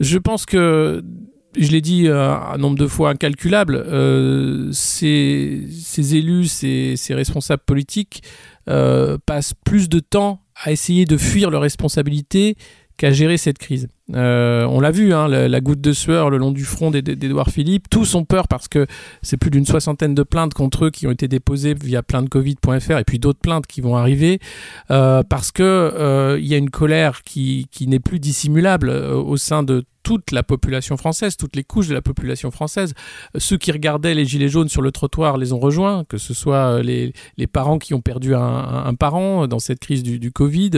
Je 0.00 0.18
pense 0.18 0.46
que, 0.46 1.04
je 1.56 1.70
l'ai 1.70 1.80
dit 1.80 2.08
euh, 2.08 2.34
un 2.34 2.58
nombre 2.58 2.78
de 2.78 2.86
fois 2.86 3.10
incalculable, 3.10 3.76
euh, 3.76 4.70
ces, 4.72 6.16
élus, 6.16 6.46
ces, 6.46 6.96
responsables 7.10 7.62
politiques 7.64 8.22
euh, 8.68 9.18
passent 9.24 9.54
plus 9.64 9.88
de 9.88 10.00
temps 10.00 10.42
à 10.62 10.72
essayer 10.72 11.04
de 11.04 11.16
fuir 11.16 11.50
leurs 11.50 11.62
responsabilités 11.62 12.56
qu'à 12.96 13.10
gérer 13.10 13.36
cette 13.36 13.58
crise. 13.58 13.88
Euh, 14.14 14.64
on 14.64 14.80
l'a 14.80 14.90
vu, 14.90 15.12
hein, 15.12 15.28
la, 15.28 15.60
goutte 15.60 15.80
de 15.80 15.92
sueur 15.92 16.30
le 16.30 16.38
long 16.38 16.50
du 16.50 16.64
front 16.64 16.90
d'Ed- 16.90 17.18
d'Edouard 17.18 17.50
Philippe. 17.50 17.90
Tous 17.90 18.14
ont 18.14 18.24
peur 18.24 18.48
parce 18.48 18.68
que 18.68 18.86
c'est 19.22 19.36
plus 19.36 19.50
d'une 19.50 19.66
soixantaine 19.66 20.14
de 20.14 20.22
plaintes 20.22 20.54
contre 20.54 20.86
eux 20.86 20.90
qui 20.90 21.06
ont 21.06 21.10
été 21.10 21.28
déposées 21.28 21.74
via 21.74 22.02
plaintecovid.fr 22.02 22.98
et 22.98 23.04
puis 23.04 23.18
d'autres 23.18 23.40
plaintes 23.40 23.66
qui 23.66 23.80
vont 23.80 23.96
arriver 23.96 24.40
euh, 24.90 25.22
parce 25.22 25.52
que 25.52 25.62
euh, 25.62 26.38
il 26.40 26.46
y 26.46 26.54
a 26.54 26.58
une 26.58 26.70
colère 26.70 27.22
qui, 27.22 27.68
n'est 27.80 28.00
plus 28.00 28.20
dissimulable 28.20 28.90
au 28.90 29.36
sein 29.36 29.62
de 29.62 29.84
toute 30.02 30.30
la 30.30 30.42
population 30.42 30.96
française, 30.96 31.36
toutes 31.36 31.54
les 31.54 31.64
couches 31.64 31.88
de 31.88 31.94
la 31.94 32.00
population 32.00 32.50
française. 32.50 32.94
Ceux 33.36 33.58
qui 33.58 33.72
regardaient 33.72 34.14
les 34.14 34.24
gilets 34.24 34.48
jaunes 34.48 34.68
sur 34.68 34.80
le 34.80 34.90
trottoir 34.90 35.36
les 35.36 35.52
ont 35.52 35.58
rejoints, 35.58 36.04
que 36.04 36.16
ce 36.16 36.32
soit 36.32 36.82
les, 36.82 37.12
parents 37.52 37.78
qui 37.78 37.92
ont 37.92 38.00
perdu 38.00 38.34
un, 38.34 38.94
parent 38.94 39.46
dans 39.46 39.58
cette 39.58 39.80
crise 39.80 40.02
du, 40.02 40.32
Covid, 40.32 40.70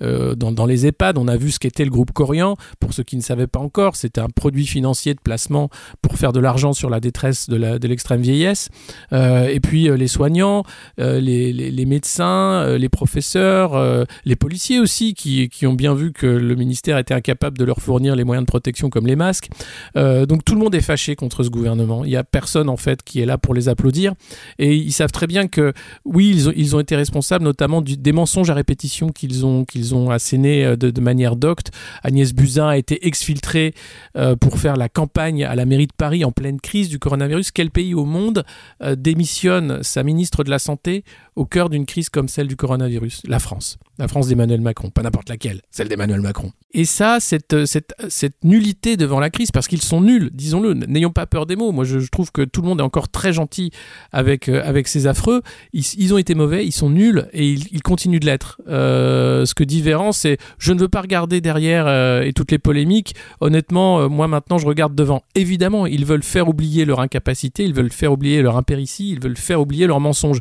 dans, 0.00 0.52
dans 0.52 0.66
les 0.66 0.86
EHPAD, 0.86 1.16
on 1.16 1.28
a 1.28 1.36
vu 1.36 1.50
ce 1.50 1.58
qu'était 1.58 1.84
le 1.84 1.90
groupe 1.90 2.12
Corian. 2.12 2.56
Pour 2.80 2.92
ceux 2.92 3.02
qui 3.02 3.16
ne 3.16 3.22
savaient 3.22 3.46
pas 3.46 3.60
encore, 3.60 3.96
c'était 3.96 4.20
un 4.20 4.28
produit 4.28 4.66
financier 4.66 5.14
de 5.14 5.20
placement 5.20 5.70
pour 6.02 6.16
faire 6.16 6.32
de 6.32 6.40
l'argent 6.40 6.72
sur 6.72 6.90
la 6.90 7.00
détresse 7.00 7.48
de 7.48 7.88
l'extrême 7.88 8.20
vieillesse. 8.20 8.68
Euh, 9.12 9.48
et 9.48 9.60
puis 9.60 9.88
euh, 9.88 9.96
les 9.96 10.08
soignants, 10.08 10.64
euh, 11.00 11.20
les, 11.20 11.86
médecins, 11.86 12.76
les 12.76 12.88
professeurs, 12.88 14.06
les 14.24 14.36
policiers 14.36 14.80
aussi, 14.80 15.14
qui, 15.14 15.48
qui 15.48 15.66
ont 15.66 15.74
bien 15.74 15.94
vu 15.94 16.12
que 16.12 16.26
le 16.26 16.54
ministère 16.54 16.98
était 16.98 17.14
incapable 17.14 17.56
de 17.58 17.64
leur 17.64 17.80
fournir 17.80 18.16
les 18.16 18.24
moyens 18.24 18.44
de 18.44 18.50
protection 18.50 18.90
comme 18.90 19.06
les 19.06 19.16
masques. 19.16 19.48
Donc 19.94 20.44
tout 20.44 20.54
le 20.54 20.60
monde 20.60 20.74
est 20.74 20.80
fâché 20.80 21.14
contre 21.16 21.42
ce 21.42 21.48
gouvernement. 21.48 22.04
Il 22.04 22.08
n'y 22.08 22.16
a 22.16 22.24
personne 22.24 22.68
en 22.68 22.76
fait 22.76 23.02
qui 23.02 23.20
est 23.20 23.26
là 23.26 23.38
pour 23.38 23.54
les 23.54 23.68
applaudir. 23.68 24.14
Et 24.58 24.74
ils 24.74 24.92
savent 24.92 25.12
très 25.12 25.26
bien 25.26 25.46
que 25.46 25.72
oui, 26.04 26.30
ils 26.56 26.76
ont, 26.76 26.80
été 26.80 26.96
responsables 26.96 27.44
notamment 27.44 27.80
des 27.82 28.12
mensonges 28.12 28.50
à 28.50 28.54
répétition 28.54 29.10
qu'ils 29.10 29.46
ont, 29.46 29.64
qu'ils 29.64 29.94
ont 29.94 30.10
assénés 30.10 30.76
de, 30.76 30.90
de 30.90 31.00
manière 31.00 31.36
docte. 31.36 31.70
Agnès 32.02 32.32
Buzyn 32.32 32.55
a 32.64 32.76
été 32.76 33.06
exfiltrée 33.06 33.74
euh, 34.16 34.36
pour 34.36 34.58
faire 34.58 34.76
la 34.76 34.88
campagne 34.88 35.44
à 35.44 35.54
la 35.54 35.64
mairie 35.66 35.86
de 35.86 35.92
Paris 35.96 36.24
en 36.24 36.32
pleine 36.32 36.60
crise 36.60 36.88
du 36.88 36.98
coronavirus. 36.98 37.50
Quel 37.50 37.70
pays 37.70 37.94
au 37.94 38.04
monde 38.04 38.44
euh, 38.82 38.96
démissionne 38.96 39.82
sa 39.82 40.02
ministre 40.02 40.44
de 40.44 40.50
la 40.50 40.58
Santé 40.58 41.04
au 41.34 41.44
cœur 41.44 41.68
d'une 41.68 41.86
crise 41.86 42.08
comme 42.08 42.28
celle 42.28 42.46
du 42.46 42.56
coronavirus? 42.56 43.22
La 43.26 43.38
France. 43.38 43.78
La 43.98 44.08
France 44.08 44.28
d'Emmanuel 44.28 44.60
Macron. 44.60 44.90
Pas 44.90 45.02
n'importe 45.02 45.28
laquelle, 45.28 45.62
celle 45.70 45.88
d'Emmanuel 45.88 46.20
Macron. 46.20 46.52
Et 46.72 46.84
ça, 46.84 47.18
cette, 47.20 47.64
cette, 47.64 47.94
cette 48.08 48.44
nullité 48.44 48.96
devant 48.96 49.20
la 49.20 49.30
crise, 49.30 49.50
parce 49.50 49.68
qu'ils 49.68 49.82
sont 49.82 50.00
nuls, 50.00 50.30
disons-le, 50.32 50.74
n'ayons 50.74 51.12
pas 51.12 51.26
peur 51.26 51.46
des 51.46 51.56
mots. 51.56 51.72
Moi, 51.72 51.84
je, 51.84 51.98
trouve 52.08 52.30
que 52.32 52.42
tout 52.42 52.60
le 52.62 52.68
monde 52.68 52.80
est 52.80 52.84
encore 52.84 53.08
très 53.08 53.32
gentil 53.32 53.70
avec, 54.12 54.48
euh, 54.48 54.82
ces 54.84 55.06
affreux. 55.06 55.42
Ils, 55.72 56.12
ont 56.12 56.18
été 56.18 56.34
mauvais, 56.34 56.66
ils 56.66 56.72
sont 56.72 56.90
nuls 56.90 57.28
et 57.32 57.48
ils, 57.48 57.82
continuent 57.82 58.20
de 58.20 58.26
l'être. 58.26 58.60
Euh, 58.68 59.44
ce 59.46 59.54
que 59.54 59.64
dit 59.64 59.80
Véran, 59.80 60.12
c'est 60.12 60.38
je 60.58 60.72
ne 60.72 60.78
veux 60.78 60.88
pas 60.88 61.00
regarder 61.00 61.40
derrière 61.40 61.86
euh, 61.86 62.22
et 62.22 62.32
toutes 62.32 62.50
les 62.50 62.58
polémiques. 62.58 63.14
Honnêtement, 63.40 64.00
euh, 64.00 64.08
moi 64.08 64.28
maintenant, 64.28 64.58
je 64.58 64.66
regarde 64.66 64.94
devant. 64.94 65.22
Évidemment, 65.34 65.86
ils 65.86 66.04
veulent 66.04 66.22
faire 66.22 66.48
oublier 66.48 66.84
leur 66.84 67.00
incapacité, 67.00 67.64
ils 67.64 67.74
veulent 67.74 67.92
faire 67.92 68.12
oublier 68.12 68.42
leur 68.42 68.56
impéritie, 68.56 69.10
ils 69.10 69.20
veulent 69.20 69.36
faire 69.36 69.60
oublier 69.60 69.86
leurs 69.86 70.00
mensonges. 70.00 70.40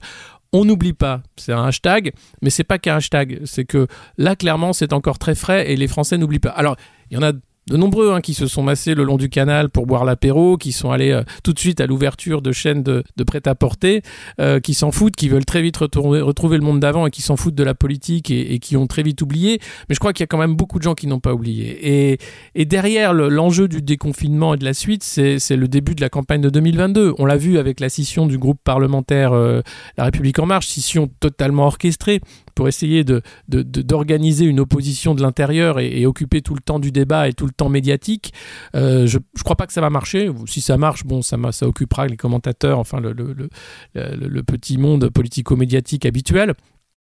On 0.57 0.63
n'oublie 0.63 0.93
pas, 0.93 1.21
c'est 1.35 1.51
un 1.51 1.65
hashtag, 1.65 2.13
mais 2.41 2.49
c'est 2.49 2.63
pas 2.63 2.79
qu'un 2.79 2.95
hashtag. 2.95 3.41
C'est 3.43 3.65
que 3.65 3.87
là, 4.17 4.37
clairement, 4.37 4.71
c'est 4.71 4.93
encore 4.93 5.19
très 5.19 5.35
frais 5.35 5.69
et 5.69 5.75
les 5.75 5.89
Français 5.89 6.17
n'oublient 6.17 6.39
pas. 6.39 6.51
Alors, 6.51 6.77
il 7.11 7.15
y 7.15 7.17
en 7.17 7.23
a 7.23 7.33
de 7.67 7.77
nombreux 7.77 8.11
hein, 8.13 8.21
qui 8.21 8.35
se 8.35 8.45
sont 8.45 8.61
massés 8.61 8.93
le 8.93 9.03
long 9.03 9.17
du 9.17 9.27
canal 9.27 9.69
pour 9.69 9.87
boire 9.87 10.05
l'apéro, 10.05 10.55
qui 10.55 10.71
sont 10.71 10.91
allés 10.91 11.11
euh, 11.11 11.23
tout 11.43 11.51
de 11.51 11.59
suite 11.59 11.81
à 11.81 11.87
l'ouverture 11.87 12.43
de 12.43 12.51
chaînes 12.51 12.83
de, 12.83 13.03
prêt-à-porter, 13.25 14.03
euh, 14.39 14.59
qui 14.59 14.75
s'en 14.75 14.91
foutent, 14.91 15.15
qui 15.15 15.29
veulent 15.29 15.45
très 15.45 15.63
vite 15.63 15.77
retrouver 15.77 16.57
le 16.57 16.63
monde 16.63 16.79
d'avant 16.79 17.07
et 17.07 17.11
qui 17.11 17.23
s'en 17.23 17.37
foutent 17.37 17.55
de 17.55 17.63
la 17.63 17.73
politique 17.73 18.29
et, 18.29 18.59
qui 18.59 18.77
ont 18.77 18.85
très 18.85 19.01
vite 19.01 19.21
oublié. 19.23 19.59
Mais 19.89 19.95
je 19.95 19.99
crois 19.99 20.13
qu'il 20.13 20.21
y 20.21 20.25
a 20.25 20.27
quand 20.27 20.37
même 20.37 20.55
beaucoup 20.55 20.77
de 20.77 20.83
gens 20.83 20.93
qui 20.93 21.07
n'ont 21.07 21.19
pas 21.19 21.33
oublié. 21.33 22.17
Et, 22.53 22.65
derrière 22.65 23.13
le- 23.13 23.29
l'enjeu 23.29 23.67
du 23.67 23.81
déconfinement 23.81 24.53
et 24.53 24.57
de 24.57 24.65
la 24.65 24.73
suite, 24.73 25.03
c'est 25.03 25.39
c'est 25.39 25.55
le 25.55 25.67
début 25.67 25.95
de 25.95 26.01
la 26.01 26.09
campagne 26.09 26.41
de 26.41 26.49
2022. 26.49 27.15
On 27.17 27.25
l'a 27.25 27.37
vu 27.37 27.57
avec 27.57 27.79
la 27.79 27.89
scission 27.89 28.27
du 28.27 28.37
groupe 28.37 28.59
parlementaire 28.63 29.33
euh, 29.33 29.61
La 29.97 30.05
République 30.05 30.37
En 30.39 30.45
Marche, 30.45 30.67
scission 30.67 31.09
totalement 31.19 31.65
orchestrée 31.65 32.21
pour 32.55 32.67
essayer 32.67 33.03
d'organiser 33.47 34.45
une 34.45 34.59
opposition 34.59 35.13
de 35.13 35.21
l'intérieur 35.21 35.79
et, 35.79 36.05
occuper 36.05 36.41
tout 36.41 36.53
le 36.55 36.61
temps 36.61 36.79
du 36.79 36.91
débat 36.91 37.27
et 37.27 37.33
tout 37.33 37.45
le 37.45 37.51
temps 37.51 37.69
médiatique. 37.69 38.33
Euh, 38.75 39.07
je 39.07 39.17
ne 39.17 39.43
crois 39.43 39.55
pas 39.55 39.67
que 39.67 39.73
ça 39.73 39.81
va 39.81 39.89
marcher. 39.89 40.31
Si 40.45 40.61
ça 40.61 40.77
marche, 40.77 41.03
bon, 41.03 41.21
ça, 41.21 41.37
occupera 41.63 42.07
les 42.07 42.17
commentateurs, 42.17 42.79
enfin 42.79 42.99
le 43.01 44.43
petit 44.43 44.77
monde 44.77 45.09
politico-médiatique 45.09 46.05
habituel. 46.05 46.55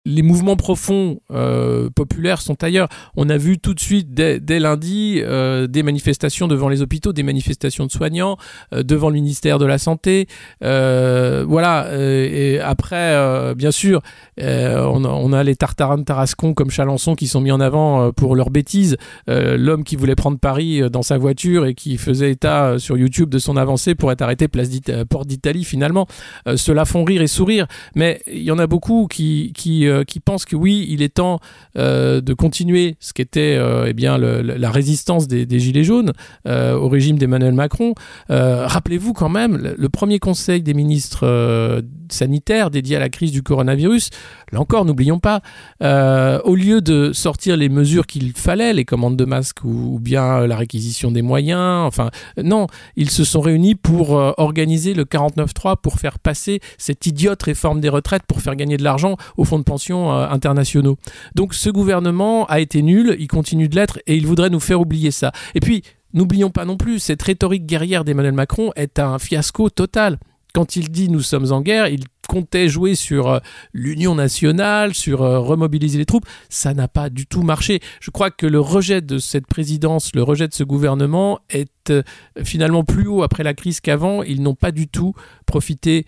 Les 0.08 0.22
mouvements 0.22 0.54
profonds 0.54 1.18
euh, 1.32 1.90
populaires 1.90 2.40
sont 2.40 2.62
ailleurs. 2.62 2.88
On 3.16 3.28
a 3.28 3.36
vu 3.36 3.58
tout 3.58 3.74
de 3.74 3.80
suite, 3.80 4.14
dès, 4.14 4.60
lundi, 4.60 5.20
euh, 5.20 5.66
des 5.66 5.82
manifestations 5.82 6.46
devant 6.46 6.68
les 6.68 6.80
hôpitaux, 6.80 7.12
des 7.12 7.24
manifestations 7.24 7.86
de 7.86 7.90
soignants, 7.90 8.36
euh, 8.72 8.84
devant 8.84 9.08
le 9.08 9.14
ministère 9.14 9.58
de 9.58 9.66
la 9.66 9.78
Santé. 9.78 10.28
Voilà. 10.60 11.88
et 11.92 12.60
après, 12.60 13.54
bien 13.56 13.72
sûr, 13.72 14.00
on, 14.38 15.32
a, 15.32 15.42
les 15.42 15.56
tartarins 15.56 15.98
de 15.98 16.04
Tarascon 16.04 16.54
comme 16.54 16.70
Chalençon 16.70 17.16
qui 17.16 17.26
sont 17.26 17.40
mis 17.40 17.50
en 17.50 17.58
avant 17.58 18.12
pour 18.12 18.36
leurs 18.36 18.50
bêtises. 18.50 18.96
L'homme 19.26 19.82
qui 19.82 19.96
voulait 19.96 20.14
prendre 20.14 20.38
Paris 20.38 20.88
dans 20.88 21.02
sa 21.02 21.18
voiture 21.18 21.66
et 21.66 21.74
qui 21.74 21.98
faisait 21.98 22.30
état 22.30 22.78
sur 22.78 22.96
YouTube 22.96 23.28
de 23.28 23.38
son 23.38 23.56
avancée 23.56 23.96
pour 23.96 24.12
être 24.12 24.22
arrêté 24.22 24.46
place 24.46 24.68
porte 25.08 25.26
d'Italie 25.26 25.64
finalement. 25.64 26.06
Cela 26.54 26.84
font 26.84 27.02
rire 27.02 27.22
et 27.22 27.26
sourire. 27.26 27.66
Mais 27.96 28.22
il 28.26 28.42
y 28.42 28.52
en 28.52 28.58
a 28.58 28.68
beaucoup 28.68 29.08
qui, 29.08 29.52
euh, 29.96 30.04
qui 30.04 30.20
pensent 30.20 30.44
que 30.44 30.56
oui, 30.56 30.86
il 30.88 31.02
est 31.02 31.14
temps 31.14 31.40
euh, 31.76 32.20
de 32.20 32.34
continuer 32.34 32.96
ce 33.00 33.12
qu'était 33.12 33.56
euh, 33.56 33.86
eh 33.88 33.92
bien 33.92 34.18
la 34.18 34.70
résistance 34.70 35.26
des, 35.26 35.46
Gilets 35.58 35.84
jaunes 35.84 36.12
au 36.44 36.88
régime 36.88 37.18
d'Emmanuel 37.18 37.54
Macron. 37.54 37.94
Rappelez-vous 38.28 39.12
quand 39.14 39.28
même, 39.28 39.74
le, 39.76 39.88
premier 39.88 40.18
conseil 40.18 40.62
des 40.62 40.74
ministres 40.74 41.82
sanitaires 42.10 42.70
dédié 42.70 42.96
à 42.96 42.98
la 42.98 43.08
crise 43.08 43.32
du 43.32 43.42
coronavirus, 43.42 44.10
là 44.52 44.60
encore, 44.60 44.84
n'oublions 44.84 45.18
pas, 45.18 45.40
au 45.80 46.54
lieu 46.54 46.80
de 46.82 47.12
sortir 47.12 47.56
les 47.56 47.68
mesures 47.68 48.06
qu'il 48.06 48.32
fallait, 48.32 48.74
les 48.74 48.84
commandes 48.84 49.16
de 49.16 49.24
masques 49.24 49.64
ou, 49.64 49.98
bien 50.00 50.46
la 50.46 50.56
réquisition 50.56 51.10
des 51.10 51.22
moyens, 51.22 51.86
enfin, 51.86 52.10
non, 52.42 52.66
ils 52.96 53.10
se 53.10 53.24
sont 53.24 53.40
réunis 53.40 53.74
pour 53.74 54.10
organiser 54.10 54.92
le 54.92 55.04
49.3 55.04 55.76
pour 55.80 55.98
faire 55.98 56.18
passer 56.18 56.60
cette 56.76 57.06
idiote 57.06 57.42
réforme 57.42 57.80
des 57.80 57.88
retraites 57.88 58.24
pour 58.28 58.42
faire 58.42 58.56
gagner 58.56 58.76
de 58.76 58.84
l'argent 58.84 59.16
aux 59.36 59.44
fonds 59.44 59.58
de 59.58 59.64
pension 59.64 59.85
euh, 59.94 60.28
internationaux. 60.28 60.96
Donc 61.34 61.54
ce 61.54 61.70
gouvernement 61.70 62.46
a 62.46 62.60
été 62.60 62.82
nul, 62.82 63.16
il 63.18 63.28
continue 63.28 63.68
de 63.68 63.76
l'être 63.76 63.98
et 64.06 64.16
il 64.16 64.26
voudrait 64.26 64.50
nous 64.50 64.60
faire 64.60 64.80
oublier 64.80 65.10
ça. 65.10 65.32
Et 65.54 65.60
puis, 65.60 65.82
n'oublions 66.12 66.50
pas 66.50 66.64
non 66.64 66.76
plus, 66.76 66.98
cette 66.98 67.22
rhétorique 67.22 67.66
guerrière 67.66 68.04
d'Emmanuel 68.04 68.34
Macron 68.34 68.72
est 68.76 68.98
un 68.98 69.18
fiasco 69.18 69.70
total. 69.70 70.18
Quand 70.54 70.76
il 70.76 70.90
dit 70.90 71.08
nous 71.10 71.20
sommes 71.20 71.52
en 71.52 71.60
guerre, 71.60 71.88
il 71.88 72.04
comptait 72.26 72.68
jouer 72.68 72.94
sur 72.94 73.28
euh, 73.28 73.38
l'union 73.72 74.14
nationale, 74.14 74.94
sur 74.94 75.22
euh, 75.22 75.38
remobiliser 75.38 75.98
les 75.98 76.06
troupes. 76.06 76.26
Ça 76.48 76.74
n'a 76.74 76.88
pas 76.88 77.10
du 77.10 77.26
tout 77.26 77.42
marché. 77.42 77.80
Je 78.00 78.10
crois 78.10 78.30
que 78.30 78.46
le 78.46 78.60
rejet 78.60 79.00
de 79.00 79.18
cette 79.18 79.46
présidence, 79.46 80.14
le 80.14 80.22
rejet 80.22 80.48
de 80.48 80.54
ce 80.54 80.64
gouvernement 80.64 81.40
est 81.50 81.90
euh, 81.90 82.02
finalement 82.44 82.84
plus 82.84 83.06
haut 83.06 83.22
après 83.22 83.42
la 83.42 83.54
crise 83.54 83.80
qu'avant. 83.80 84.22
Ils 84.22 84.42
n'ont 84.42 84.54
pas 84.54 84.72
du 84.72 84.88
tout 84.88 85.14
profité 85.46 86.06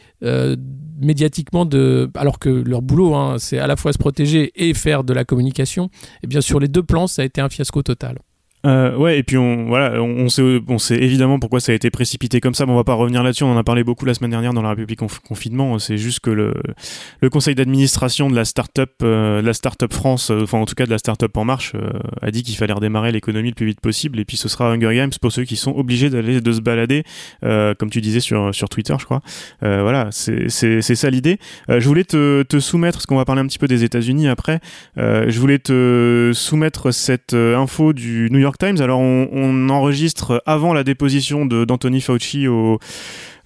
médiatiquement 1.00 1.64
de... 1.64 2.10
Alors 2.14 2.38
que 2.38 2.48
leur 2.48 2.82
boulot, 2.82 3.14
hein, 3.14 3.36
c'est 3.38 3.58
à 3.58 3.66
la 3.66 3.76
fois 3.76 3.92
se 3.92 3.98
protéger 3.98 4.52
et 4.56 4.74
faire 4.74 5.04
de 5.04 5.12
la 5.12 5.24
communication. 5.24 5.90
Et 6.22 6.26
bien 6.26 6.40
sur 6.40 6.58
les 6.58 6.68
deux 6.68 6.82
plans, 6.82 7.06
ça 7.06 7.22
a 7.22 7.24
été 7.24 7.40
un 7.40 7.48
fiasco 7.48 7.82
total. 7.82 8.18
Euh, 8.66 8.96
ouais, 8.96 9.18
et 9.18 9.22
puis 9.22 9.36
on, 9.36 9.66
voilà, 9.66 10.02
on, 10.02 10.28
sait, 10.28 10.60
on 10.66 10.78
sait 10.78 10.96
évidemment 10.96 11.38
pourquoi 11.38 11.60
ça 11.60 11.72
a 11.72 11.74
été 11.74 11.90
précipité 11.90 12.40
comme 12.40 12.54
ça, 12.54 12.66
mais 12.66 12.72
on 12.72 12.76
va 12.76 12.84
pas 12.84 12.94
revenir 12.94 13.22
là-dessus. 13.22 13.44
On 13.44 13.52
en 13.52 13.56
a 13.56 13.64
parlé 13.64 13.84
beaucoup 13.84 14.04
la 14.04 14.14
semaine 14.14 14.30
dernière 14.30 14.52
dans 14.52 14.62
la 14.62 14.70
République 14.70 15.02
en 15.02 15.06
confinement. 15.26 15.78
C'est 15.78 15.96
juste 15.96 16.20
que 16.20 16.30
le, 16.30 16.54
le 17.20 17.30
conseil 17.30 17.54
d'administration 17.54 18.28
de 18.28 18.34
la 18.34 18.44
start-up, 18.44 18.90
euh, 19.02 19.40
la 19.42 19.54
start-up 19.54 19.92
France, 19.92 20.30
euh, 20.30 20.42
enfin 20.42 20.58
en 20.58 20.66
tout 20.66 20.74
cas 20.74 20.86
de 20.86 20.90
la 20.90 20.98
start-up 20.98 21.36
en 21.36 21.44
marche, 21.44 21.72
euh, 21.74 21.90
a 22.20 22.30
dit 22.30 22.42
qu'il 22.42 22.56
fallait 22.56 22.72
redémarrer 22.72 23.12
l'économie 23.12 23.50
le 23.50 23.54
plus 23.54 23.66
vite 23.66 23.80
possible. 23.80 24.18
Et 24.18 24.24
puis 24.24 24.36
ce 24.36 24.48
sera 24.48 24.72
Hunger 24.72 24.94
Games 24.94 25.10
pour 25.20 25.30
ceux 25.30 25.44
qui 25.44 25.56
sont 25.56 25.72
obligés 25.76 26.10
d'aller 26.10 26.40
de 26.40 26.52
se 26.52 26.60
balader, 26.60 27.04
comme 27.42 27.90
tu 27.90 28.00
disais 28.00 28.20
sur 28.20 28.54
sur 28.54 28.68
Twitter, 28.68 28.94
je 28.98 29.04
crois. 29.04 29.20
voilà, 29.60 30.08
c'est 30.10 30.48
ça 30.48 31.10
l'idée. 31.10 31.38
je 31.68 31.86
voulais 31.86 32.04
te, 32.04 32.42
te 32.42 32.58
soumettre, 32.58 32.98
parce 32.98 33.06
qu'on 33.06 33.16
va 33.16 33.24
parler 33.24 33.42
un 33.42 33.46
petit 33.46 33.58
peu 33.58 33.68
des 33.68 33.84
États-Unis 33.84 34.28
après. 34.28 34.60
je 34.96 35.38
voulais 35.38 35.58
te 35.58 36.32
soumettre 36.34 36.92
cette 36.92 37.34
info 37.34 37.92
du 37.92 38.28
New 38.30 38.38
York 38.38 38.47
Times. 38.56 38.80
Alors 38.80 39.00
on, 39.00 39.28
on 39.32 39.68
enregistre 39.68 40.42
avant 40.46 40.72
la 40.72 40.84
déposition 40.84 41.44
d'Anthony 41.44 42.00
Fauci 42.00 42.48
au 42.48 42.78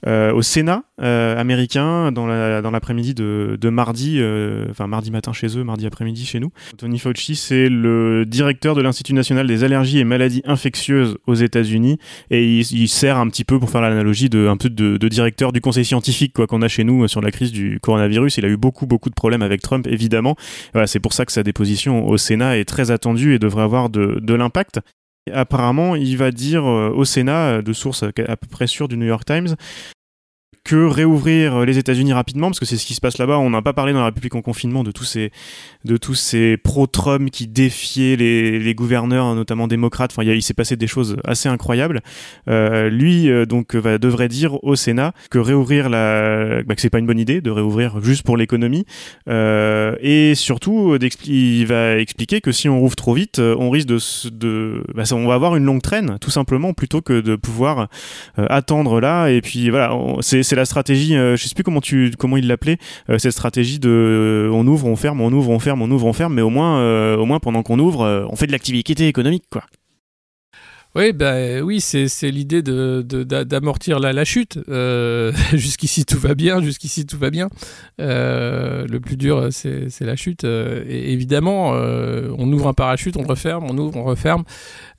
euh, 0.07 0.33
au 0.33 0.43
Sénat 0.43 0.83
euh, 1.01 1.38
américain 1.38 2.11
dans 2.11 2.27
la, 2.27 2.61
dans 2.61 2.71
l'après-midi 2.73 3.15
de, 3.15 3.57
de 3.61 3.69
mardi, 3.69 4.17
euh, 4.19 4.67
enfin 4.71 4.88
mardi 4.88 5.11
matin 5.11 5.33
chez 5.33 5.57
eux, 5.57 5.62
mardi 5.62 5.87
après-midi 5.87 6.27
chez 6.27 6.41
nous. 6.41 6.51
Anthony 6.73 6.99
Fauci, 6.99 7.37
c'est 7.37 7.69
le 7.69 8.25
directeur 8.27 8.75
de 8.75 8.83
l'Institut 8.83 9.15
national 9.15 9.47
des 9.47 9.62
allergies 9.62 10.01
et 10.01 10.05
maladies 10.05 10.43
infectieuses 10.45 11.19
aux 11.27 11.35
États-Unis 11.35 11.99
et 12.31 12.45
il, 12.45 12.73
il, 12.73 12.88
sert 12.88 13.17
un 13.17 13.29
petit 13.29 13.45
peu 13.45 13.61
pour 13.61 13.71
faire 13.71 13.81
l'analogie 13.81 14.29
de 14.29 14.49
un 14.49 14.57
peu 14.57 14.69
de, 14.69 14.97
de 14.97 15.09
directeur 15.09 15.53
du 15.53 15.61
conseil 15.61 15.85
scientifique 15.85 16.33
quoi 16.33 16.47
qu'on 16.47 16.62
a 16.62 16.69
chez 16.69 16.83
nous 16.83 17.07
sur 17.07 17.21
la 17.21 17.31
crise 17.31 17.53
du 17.53 17.79
coronavirus. 17.81 18.38
Il 18.38 18.45
a 18.45 18.49
eu 18.49 18.57
beaucoup 18.57 18.87
beaucoup 18.87 19.09
de 19.09 19.15
problèmes 19.15 19.43
avec 19.43 19.62
Trump 19.62 19.87
évidemment. 19.88 20.35
Voilà, 20.73 20.87
c'est 20.87 21.01
pour 21.01 21.12
ça 21.12 21.25
que 21.25 21.33
sa 21.33 21.45
déposition 21.45 22.09
au 22.09 22.17
Sénat 22.17 22.59
est 22.59 22.65
très 22.65 22.91
attendue 22.91 23.35
et 23.35 23.38
devrait 23.38 23.62
avoir 23.62 23.88
de, 23.88 24.19
de 24.21 24.35
l'impact. 24.35 24.81
Apparemment, 25.31 25.95
il 25.95 26.17
va 26.17 26.31
dire 26.31 26.65
au 26.65 27.05
Sénat, 27.05 27.63
de 27.63 27.73
source 27.73 28.03
à 28.03 28.37
peu 28.37 28.49
près 28.51 28.67
sûre 28.67 28.89
du 28.89 28.97
New 28.97 29.07
York 29.07 29.25
Times, 29.25 29.55
que 30.64 30.87
réouvrir 30.87 31.64
les 31.64 31.79
États-Unis 31.79 32.12
rapidement, 32.12 32.48
parce 32.48 32.61
que 32.61 32.66
c'est 32.66 32.77
ce 32.77 32.87
qui 32.87 32.94
se 32.94 33.01
passe 33.01 33.18
là-bas. 33.18 33.38
On 33.38 33.51
n'a 33.51 33.62
pas 33.62 33.72
parlé 33.72 33.92
dans 33.92 33.98
la 33.98 34.07
République 34.07 34.35
en 34.35 34.42
confinement 34.42 34.85
de 34.85 34.92
tous 34.92 35.05
ces, 35.05 35.33
de 35.85 35.96
tous 35.96 36.14
ces 36.14 36.57
pro-Trump 36.57 37.31
qui 37.31 37.48
défiaient 37.48 38.16
les, 38.16 38.59
les, 38.59 38.75
gouverneurs, 38.75 39.35
notamment 39.35 39.66
démocrates. 39.66 40.12
Enfin, 40.12 40.22
il, 40.22 40.31
il 40.31 40.42
s'est 40.42 40.55
passé 40.55 40.77
des 40.77 40.87
choses 40.87 41.16
assez 41.25 41.48
incroyables. 41.48 42.01
Euh, 42.48 42.90
lui, 42.90 43.29
euh, 43.29 43.46
donc, 43.46 43.75
va, 43.75 43.98
devrait 43.98 44.29
dire 44.29 44.62
au 44.64 44.77
Sénat 44.77 45.12
que 45.31 45.38
réouvrir 45.38 45.88
la, 45.88 46.62
bah, 46.62 46.75
que 46.75 46.81
c'est 46.81 46.90
pas 46.90 46.98
une 46.98 47.07
bonne 47.07 47.18
idée 47.18 47.40
de 47.40 47.51
réouvrir 47.51 48.01
juste 48.03 48.22
pour 48.22 48.37
l'économie. 48.37 48.85
Euh, 49.29 49.96
et 50.01 50.35
surtout, 50.35 50.96
il 51.27 51.66
va 51.66 51.98
expliquer 51.98 52.40
que 52.40 52.53
si 52.53 52.68
on 52.68 52.79
rouvre 52.79 52.96
trop 52.96 53.14
vite, 53.14 53.38
on 53.38 53.70
risque 53.70 53.88
de, 53.88 53.98
de 54.31 54.85
bah, 54.94 55.03
on 55.12 55.27
va 55.27 55.35
avoir 55.35 55.57
une 55.57 55.64
longue 55.64 55.83
traîne, 55.83 56.18
tout 56.20 56.31
simplement, 56.31 56.72
plutôt 56.72 57.01
que 57.01 57.20
de 57.20 57.37
pouvoir 57.37 57.88
euh, 58.38 58.46
attendre 58.48 59.01
là. 59.01 59.29
Et 59.29 59.40
puis 59.40 59.70
voilà, 59.70 59.96
c'est 60.20 60.52
c'est 60.53 60.57
la 60.57 60.67
stratégie, 60.67 61.17
euh, 61.17 61.35
je 61.35 61.49
sais 61.49 61.55
plus 61.55 61.65
comment 61.65 61.81
tu 61.81 62.12
comment 62.19 62.37
il 62.37 62.47
l'appelait, 62.47 62.77
euh, 63.09 63.17
cette 63.17 63.33
stratégie 63.33 63.79
de 63.79 63.88
euh, 63.88 64.51
on 64.53 64.67
ouvre, 64.67 64.87
on 64.87 64.97
ferme, 64.97 65.23
on 65.23 65.33
ouvre, 65.33 65.49
on 65.49 65.59
ferme, 65.59 65.81
on 65.81 65.91
ouvre, 65.91 66.05
on 66.05 66.12
ferme, 66.12 66.35
mais 66.35 66.43
au 66.43 66.51
moins 66.51 66.79
euh, 66.79 67.17
au 67.17 67.25
moins 67.25 67.38
pendant 67.38 67.62
qu'on 67.62 67.79
ouvre, 67.79 68.29
on 68.31 68.37
fait 68.37 68.47
de 68.47 68.53
l'activité 68.53 69.09
économique 69.09 69.45
quoi. 69.51 69.62
Oui, 70.95 71.13
bah, 71.15 71.63
oui, 71.63 71.81
c'est 71.81 72.31
l'idée 72.31 72.61
d'amortir 72.61 73.05
de, 73.05 73.45
d'amortir 73.45 73.99
la, 73.99 74.13
la, 74.13 74.25
chute. 74.25 74.59
Euh, 74.69 75.33
jusqu'ici 75.55 76.05
tout 76.05 76.19
va 76.19 76.35
bien, 76.35 76.61
jusqu'ici 76.61 77.07
tout 77.07 77.19
va 77.19 77.31
bien. 77.31 77.49
Euh, 78.01 78.87
le 78.87 79.01
plus 79.01 79.17
dur, 79.17 79.49
c'est 79.51 79.89
la 80.01 80.17
chute. 80.17 80.45
Et 80.45 81.13
évidemment, 81.13 81.71
on 81.71 82.53
ouvre 82.53 82.69
un 82.69 82.75
parachute, 82.75 83.17
on 83.17 83.23
referme, 83.23 83.65
on 83.71 83.79
ouvre, 83.79 83.97
on 83.97 84.05
referme. 84.05 84.45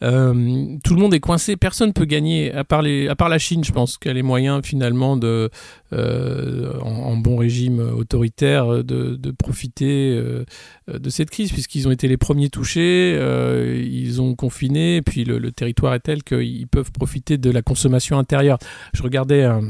Euh, 0.04 0.78
tout 0.84 0.96
le 0.96 1.00
monde 1.00 1.14
est 1.14 1.20
coincé, 1.20 1.56
personne 1.56 1.90
ne 1.90 1.94
peut 1.94 2.06
gagner, 2.06 2.54
à 2.54 2.64
part, 2.64 2.82
la 2.82 3.38
Chine, 3.38 3.64
je 3.64 3.72
pense, 3.72 3.98
qui 3.98 4.10
a 4.10 4.14
les 4.14 4.24
moyens 4.24 4.62
finalement 4.64 5.16
de, 5.16 5.50
euh, 5.94 6.74
en, 6.82 7.16
bon 7.18 7.38
régime 7.38 7.80
autoritaire 7.80 8.84
de, 8.84 9.16
de 9.16 9.32
profiter 9.32 10.12
euh, 10.18 10.44
de 10.88 11.10
cette 11.10 11.30
crise, 11.30 11.52
puisqu'ils 11.52 11.88
ont 11.88 11.92
été 11.92 12.08
les 12.08 12.18
premiers 12.18 12.50
touchés, 12.50 13.16
euh, 13.18 13.82
ils 13.86 14.22
ont 14.22 14.36
confiné, 14.36 15.02
puis 15.02 15.24
le 15.24 15.52
territoire 15.52 15.83
est 15.92 16.00
tel 16.00 16.24
qu'ils 16.24 16.68
peuvent 16.68 16.92
profiter 16.92 17.38
de 17.38 17.52
la 17.52 17.62
consommation 17.62 18.18
intérieure. 18.18 18.58
Je 18.94 19.04
regardais 19.04 19.44
un 19.44 19.62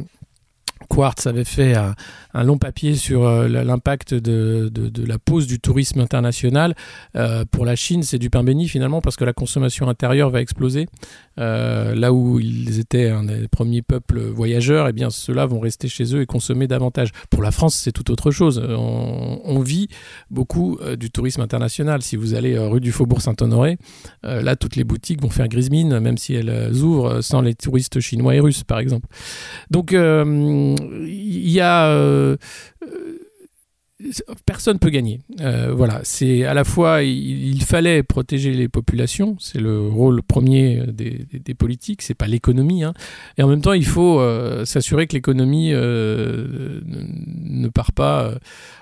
Quartz 0.88 1.28
avait 1.28 1.44
fait 1.44 1.76
un, 1.76 2.44
long 2.44 2.58
papier 2.58 2.96
sur 2.96 3.26
euh, 3.26 3.48
l'impact 3.48 4.14
de, 4.14 4.72
la 5.06 5.20
pause 5.20 5.48
du 5.48 5.60
tourisme 5.60 6.00
international. 6.00 6.76
Euh, 7.16 7.46
pour 7.50 7.66
la 7.66 7.76
Chine, 7.76 8.04
c'est 8.04 8.20
du 8.20 8.30
pain 8.30 8.44
béni 8.44 8.68
finalement 8.68 9.02
parce 9.02 9.16
que 9.16 9.26
la 9.26 9.34
consommation 9.34 9.88
intérieure 9.88 10.30
va 10.30 10.42
exploser. 10.42 10.88
Euh, 11.40 11.96
là 11.96 12.14
où 12.14 12.40
ils 12.40 12.80
étaient 12.80 13.10
un 13.10 13.24
des 13.24 13.48
premiers 13.48 13.82
peuples 13.82 14.20
voyageurs, 14.22 14.88
eh 14.88 14.94
bien 14.94 15.10
ceux-là 15.10 15.46
vont 15.46 15.60
rester 15.60 15.88
chez 15.88 16.16
eux 16.16 16.22
et 16.22 16.26
consommer 16.26 16.68
davantage. 16.68 17.10
Pour 17.30 17.42
la 17.42 17.52
France, 17.52 17.76
c'est 17.76 17.92
tout 17.92 18.12
autre 18.12 18.32
chose. 18.32 18.64
On, 18.68 19.42
on 19.44 19.60
vit 19.60 19.88
beaucoup 20.30 20.80
du 20.98 21.12
tourisme 21.12 21.42
international. 21.42 22.02
Si 22.02 22.16
vous 22.16 22.34
allez 22.34 22.58
rue 22.58 22.82
du 22.82 22.92
Faubourg 22.92 23.22
Saint-Honoré, 23.22 23.78
là 24.24 24.56
toutes 24.56 24.76
les 24.76 24.84
boutiques 24.84 25.22
vont 25.22 25.30
faire 25.30 25.48
grise 25.48 25.70
mine, 25.70 26.00
même 26.00 26.18
si 26.18 26.34
elles 26.36 26.74
ouvrent 26.82 27.22
sans 27.22 27.42
les 27.42 27.56
touristes 27.56 28.00
chinois 28.00 28.36
et 28.36 28.40
russes, 28.40 28.64
par 28.64 28.80
exemple. 28.80 29.08
Donc 29.72 29.94
il 31.06 31.50
y 31.50 31.62
euh, 31.62 32.38
personne 34.46 34.80
peut 34.80 34.90
gagner. 34.90 35.22
Euh, 35.42 35.74
voilà, 35.76 36.02
c'est 36.04 36.44
à 36.46 36.54
la 36.54 36.64
fois 36.64 37.04
il, 37.04 37.64
fallait 37.64 38.04
protéger 38.04 38.54
les 38.54 38.68
populations, 38.68 39.38
c'est 39.40 39.60
le 39.60 39.88
rôle 39.88 40.22
premier 40.22 40.84
des, 40.88 41.26
des, 41.32 41.40
des 41.40 41.54
politiques, 41.54 42.02
c'est 42.02 42.14
pas 42.14 42.28
l'économie, 42.28 42.84
hein. 42.84 42.94
et 43.38 43.44
en 43.44 43.48
même 43.48 43.62
temps 43.62 43.74
il 43.74 43.86
faut 43.86 44.20
euh, 44.20 44.66
s'assurer 44.66 45.08
que 45.08 45.14
l'économie 45.14 45.72
ne, 45.72 47.68
part 47.70 47.94
pas 47.94 48.34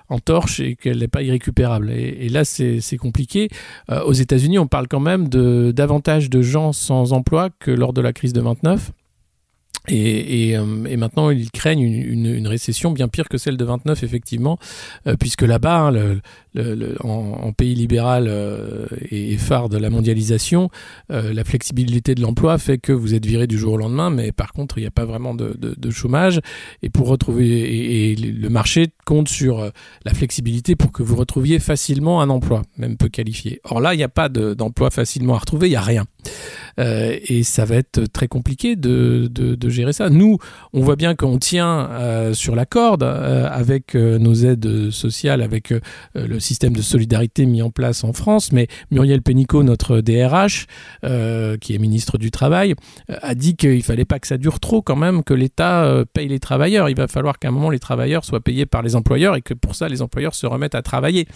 en 0.10 0.20
torche 0.20 0.60
et 0.60 0.76
qu'elle 0.76 1.00
n'est 1.00 1.08
pas 1.08 1.22
irrécupérable. 1.22 1.92
Et, 1.92 2.30
là 2.30 2.44
c'est 2.44 2.98
compliqué. 2.98 3.50
Aux 4.06 4.14
États-Unis, 4.14 4.60
on 4.60 4.68
parle 4.68 4.88
quand 4.88 5.00
même 5.00 5.28
de 5.30 5.72
davantage 5.72 6.30
de 6.30 6.42
gens 6.42 6.74
sans 6.74 7.14
emploi 7.14 7.50
que 7.60 7.72
lors 7.72 7.94
de 7.94 8.02
la 8.02 8.14
crise 8.14 8.34
de 8.34 8.42
29. 8.42 8.92
Et, 9.88 10.50
et, 10.50 10.58
euh, 10.58 10.86
et, 10.86 10.96
maintenant, 10.96 11.32
ils 11.32 11.50
craignent 11.50 11.82
une, 11.82 12.48
récession 12.48 12.92
bien 12.92 13.08
pire 13.08 13.28
que 13.28 13.38
celle 13.38 13.58
de 13.58 13.66
29, 13.66 14.04
effectivement, 14.04 14.60
euh, 15.08 15.16
puisque 15.20 15.42
là-bas, 15.42 15.88
hein, 15.88 16.20
en, 17.04 17.54
pays 17.54 17.76
libéral 17.76 18.26
euh, 18.28 18.86
et, 19.10 19.38
phare 19.38 19.70
de 19.70 19.78
la 19.78 19.90
mondialisation, 19.90 20.70
euh, 21.12 21.34
la 21.34 21.44
flexibilité 21.44 22.16
de 22.16 22.22
l'emploi 22.22 22.58
fait 22.58 22.78
que 22.78 22.92
vous 22.92 23.14
êtes 23.14 23.26
viré 23.26 23.48
du 23.48 23.58
jour 23.58 23.74
au 23.74 23.78
lendemain, 23.78 24.10
mais 24.10 24.32
par 24.32 24.52
contre, 24.52 24.78
il 24.78 24.82
n'y 24.82 24.88
a 24.88 24.92
pas 24.92 25.06
vraiment 25.06 25.34
de, 25.34 25.92
chômage. 25.92 26.40
Et 26.84 26.90
pour 26.90 27.08
retrouver, 27.08 27.48
et, 27.48 28.12
et, 28.12 28.16
le 28.16 28.50
marché 28.50 28.88
compte 29.06 29.30
sur 29.30 29.60
euh, 29.60 29.70
la 30.06 30.14
flexibilité 30.14 30.76
pour 30.76 30.92
que 30.92 31.04
vous 31.04 31.16
retrouviez 31.16 31.60
facilement 31.60 32.22
un 32.22 32.30
emploi, 32.30 32.64
même 32.78 32.98
peu 32.98 33.10
qualifié. 33.10 33.62
Or 33.64 33.82
là, 33.82 33.94
il 33.94 33.98
n'y 33.98 34.04
a 34.04 34.10
pas 34.10 34.30
d'emploi 34.30 34.90
facilement 34.90 35.36
à 35.36 35.40
retrouver, 35.40 35.68
il 35.68 35.72
n'y 35.72 35.76
a 35.76 35.82
rien. 35.82 36.06
Et 36.78 37.44
ça 37.44 37.66
va 37.66 37.76
être 37.76 38.06
très 38.12 38.28
compliqué 38.28 38.76
de, 38.76 39.30
gérer 39.68 39.94
ça. 39.94 40.10
Nous, 40.10 40.38
on 40.74 40.82
voit 40.82 40.96
bien 40.96 41.16
qu'on 41.16 41.38
tient 41.38 41.90
sur 42.34 42.56
la 42.56 42.66
corde 42.66 43.04
avec 43.04 43.96
nos 43.96 44.34
aides 44.34 44.90
sociales, 44.92 45.42
avec 45.42 45.74
le 46.16 46.40
système 46.42 46.76
de 46.76 46.82
solidarité 46.82 47.46
mis 47.46 47.62
en 47.62 47.70
place 47.70 48.04
en 48.04 48.14
France, 48.14 48.52
mais 48.52 48.68
Muriel 48.92 49.22
Pénicaud, 49.22 49.64
notre 49.64 50.02
DRH, 50.02 50.68
euh, 51.06 51.58
qui 51.58 51.74
est 51.74 51.78
ministre 51.78 52.18
du 52.18 52.32
Travail, 52.32 52.76
a 53.08 53.36
dit 53.36 53.56
qu'il 53.56 53.84
fallait 53.84 54.06
pas 54.06 54.20
que 54.20 54.28
ça 54.28 54.38
dure 54.38 54.60
trop 54.60 54.82
quand 54.82 54.96
même, 54.96 55.24
que 55.24 55.34
l'État 55.34 56.04
paye 56.14 56.28
les 56.28 56.40
travailleurs. 56.40 56.90
Il 56.90 56.96
va 56.96 57.08
falloir 57.08 57.40
qu'à 57.40 57.50
un 57.50 57.52
moment 57.52 57.70
les 57.70 57.80
travailleurs 57.80 58.26
soient 58.26 58.42
payés 58.42 58.66
par 58.66 58.82
les 58.82 58.96
employeurs 58.96 59.36
et 59.36 59.42
que 59.42 59.54
pour 59.54 59.76
ça 59.76 59.88
les 59.88 60.02
employeurs 60.02 60.36
se 60.36 60.46
remettent 60.46 60.76
à 60.76 60.82
travailler 60.82 61.28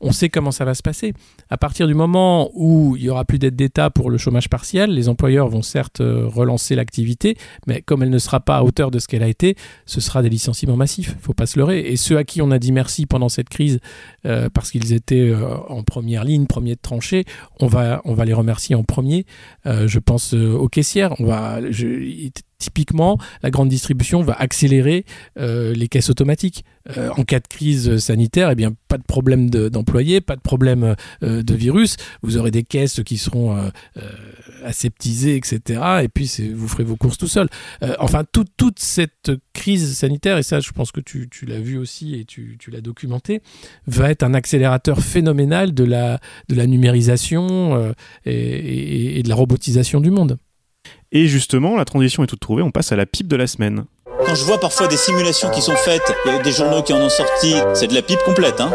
on 0.00 0.12
sait 0.12 0.28
comment 0.28 0.50
ça 0.50 0.64
va 0.64 0.74
se 0.74 0.82
passer. 0.82 1.14
À 1.50 1.56
partir 1.56 1.86
du 1.86 1.94
moment 1.94 2.50
où 2.54 2.96
il 2.96 3.02
y 3.02 3.10
aura 3.10 3.24
plus 3.24 3.38
d'aide 3.38 3.56
d'État 3.56 3.90
pour 3.90 4.10
le 4.10 4.18
chômage 4.18 4.48
partiel, 4.48 4.90
les 4.90 5.08
employeurs 5.08 5.48
vont 5.48 5.62
certes 5.62 6.00
euh, 6.00 6.26
relancer 6.26 6.74
l'activité, 6.74 7.36
mais 7.66 7.82
comme 7.82 8.02
elle 8.02 8.10
ne 8.10 8.18
sera 8.18 8.40
pas 8.40 8.58
à 8.58 8.62
hauteur 8.62 8.90
de 8.90 8.98
ce 8.98 9.08
qu'elle 9.08 9.22
a 9.22 9.28
été, 9.28 9.56
ce 9.86 10.00
sera 10.00 10.22
des 10.22 10.28
licenciements 10.28 10.76
massifs. 10.76 11.14
Il 11.18 11.22
faut 11.22 11.34
pas 11.34 11.46
se 11.46 11.58
leurrer. 11.58 11.80
Et 11.80 11.96
ceux 11.96 12.16
à 12.16 12.24
qui 12.24 12.42
on 12.42 12.50
a 12.50 12.58
dit 12.58 12.72
merci 12.72 13.06
pendant 13.06 13.28
cette 13.28 13.48
crise 13.48 13.80
euh, 14.26 14.48
parce 14.52 14.70
qu'ils 14.70 14.92
étaient 14.92 15.30
euh, 15.30 15.56
en 15.68 15.82
première 15.82 16.24
ligne, 16.24 16.46
premier 16.46 16.74
de 16.74 16.80
tranchée, 16.80 17.24
on 17.60 17.66
va 17.66 18.00
les 18.24 18.32
remercier 18.32 18.74
en 18.74 18.84
premier. 18.84 19.26
Je 19.64 19.98
pense 19.98 20.32
aux 20.32 20.68
caissières. 20.68 21.14
Typiquement, 22.72 23.18
la 23.44 23.50
grande 23.50 23.68
distribution 23.68 24.20
va 24.22 24.32
accélérer 24.32 25.04
euh, 25.38 25.72
les 25.74 25.86
caisses 25.86 26.10
automatiques. 26.10 26.64
Euh, 26.96 27.10
en 27.16 27.22
cas 27.22 27.38
de 27.38 27.46
crise 27.46 27.98
sanitaire, 27.98 28.50
eh 28.50 28.56
bien, 28.56 28.72
pas 28.88 28.98
de 28.98 29.04
problème 29.04 29.48
de- 29.48 29.68
d'employés, 29.68 30.20
pas 30.20 30.34
de 30.34 30.40
problème 30.40 30.96
euh, 31.22 31.42
de 31.44 31.54
virus. 31.54 31.96
Vous 32.22 32.36
aurez 32.36 32.50
des 32.50 32.64
caisses 32.64 33.00
qui 33.04 33.16
seront 33.16 33.56
euh, 33.56 33.68
euh, 33.98 34.00
aseptisées, 34.64 35.36
etc. 35.36 35.80
Et 36.02 36.08
puis, 36.08 36.28
vous 36.52 36.66
ferez 36.66 36.82
vos 36.82 36.96
courses 36.96 37.16
tout 37.16 37.28
seul. 37.28 37.48
Euh, 37.84 37.94
enfin, 38.00 38.24
tout- 38.32 38.44
toute 38.56 38.80
cette 38.80 39.30
crise 39.52 39.96
sanitaire, 39.96 40.36
et 40.38 40.42
ça, 40.42 40.58
je 40.58 40.72
pense 40.72 40.90
que 40.90 41.00
tu, 41.00 41.28
tu 41.30 41.46
l'as 41.46 41.60
vu 41.60 41.78
aussi 41.78 42.16
et 42.16 42.24
tu, 42.24 42.56
tu 42.58 42.72
l'as 42.72 42.80
documenté, 42.80 43.40
va 43.86 44.10
être 44.10 44.24
un 44.24 44.34
accélérateur 44.34 44.98
phénoménal 45.00 45.74
de 45.74 45.84
la, 45.84 46.18
de 46.48 46.56
la 46.56 46.66
numérisation 46.66 47.94
et- 48.26 48.32
et- 48.32 49.18
et 49.20 49.22
de 49.22 49.28
la 49.28 49.36
robotisation 49.36 50.00
du 50.00 50.10
monde. 50.10 50.38
Et 51.10 51.26
justement, 51.26 51.76
la 51.76 51.84
transition 51.84 52.22
est 52.22 52.26
toute 52.26 52.40
trouvée, 52.40 52.62
on 52.62 52.70
passe 52.70 52.92
à 52.92 52.96
la 52.96 53.06
pipe 53.06 53.28
de 53.28 53.36
la 53.36 53.46
semaine. 53.46 53.84
Quand 54.26 54.34
je 54.34 54.44
vois 54.44 54.60
parfois 54.60 54.88
des 54.88 54.96
simulations 54.96 55.50
qui 55.50 55.62
sont 55.62 55.76
faites, 55.76 56.02
il 56.26 56.32
y 56.32 56.34
a 56.34 56.42
des 56.42 56.52
journaux 56.52 56.82
qui 56.82 56.92
en 56.92 57.00
ont 57.00 57.08
sorti, 57.08 57.54
c'est 57.72 57.86
de 57.86 57.94
la 57.94 58.02
pipe 58.02 58.18
complète, 58.24 58.60
hein. 58.60 58.70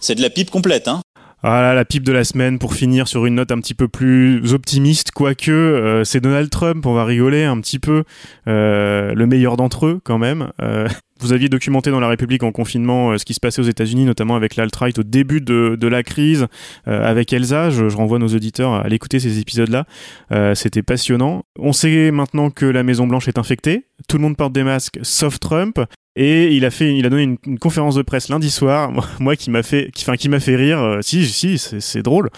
C'est 0.00 0.16
de 0.16 0.22
la 0.22 0.30
pipe 0.30 0.50
complète, 0.50 0.88
hein. 0.88 1.02
Voilà, 1.42 1.72
la 1.72 1.84
pipe 1.84 2.02
de 2.02 2.10
la 2.10 2.24
semaine 2.24 2.58
pour 2.58 2.74
finir 2.74 3.06
sur 3.06 3.24
une 3.24 3.36
note 3.36 3.52
un 3.52 3.60
petit 3.60 3.74
peu 3.74 3.86
plus 3.86 4.54
optimiste, 4.54 5.12
quoique 5.12 5.52
euh, 5.52 6.02
c'est 6.02 6.20
Donald 6.20 6.50
Trump, 6.50 6.84
on 6.84 6.94
va 6.94 7.04
rigoler 7.04 7.44
un 7.44 7.60
petit 7.60 7.78
peu, 7.78 8.02
euh, 8.48 9.14
le 9.14 9.26
meilleur 9.26 9.56
d'entre 9.56 9.86
eux 9.86 10.00
quand 10.02 10.18
même. 10.18 10.50
Euh, 10.60 10.88
vous 11.20 11.32
aviez 11.32 11.48
documenté 11.48 11.90
dans 11.90 12.00
La 12.00 12.08
République 12.08 12.42
en 12.42 12.52
confinement 12.52 13.10
euh, 13.10 13.18
ce 13.18 13.24
qui 13.24 13.34
se 13.34 13.40
passait 13.40 13.60
aux 13.60 13.64
États-Unis, 13.64 14.04
notamment 14.04 14.36
avec 14.36 14.56
l'alt-right 14.56 14.98
au 14.98 15.02
début 15.02 15.40
de, 15.40 15.88
la 15.88 16.02
crise, 16.02 16.46
euh, 16.86 17.08
avec 17.08 17.32
Elsa. 17.32 17.70
Je, 17.70 17.84
renvoie 17.84 18.18
nos 18.18 18.28
auditeurs 18.28 18.72
à 18.72 18.82
aller 18.82 18.96
écouter 18.96 19.18
ces 19.18 19.38
épisodes-là. 19.40 19.84
Euh, 20.32 20.54
C'était 20.54 20.82
passionnant. 20.82 21.44
On 21.58 21.72
sait 21.72 22.10
maintenant 22.10 22.50
que 22.50 22.66
la 22.66 22.82
Maison 22.82 23.06
Blanche 23.06 23.28
est 23.28 23.38
infectée. 23.38 23.86
Tout 24.08 24.18
le 24.18 24.22
monde 24.22 24.36
porte 24.36 24.52
des 24.52 24.62
masques, 24.62 24.98
sauf 25.02 25.40
Trump. 25.40 25.80
Et 26.20 26.52
il 26.52 26.64
a 26.64 26.70
fait, 26.72 26.96
il 26.96 27.06
a 27.06 27.10
donné 27.10 27.22
une, 27.22 27.58
conférence 27.60 27.94
de 27.94 28.02
presse 28.02 28.28
lundi 28.28 28.50
soir, 28.50 28.90
moi, 29.20 29.36
qui 29.36 29.50
m'a 29.50 29.62
fait, 29.62 29.90
enfin 29.98 30.16
qui 30.16 30.28
m'a 30.28 30.40
fait 30.40 30.56
rire. 30.56 30.98
Si, 31.00 31.24
si, 31.26 31.58
c'est 31.58 32.02
drôle. 32.02 32.30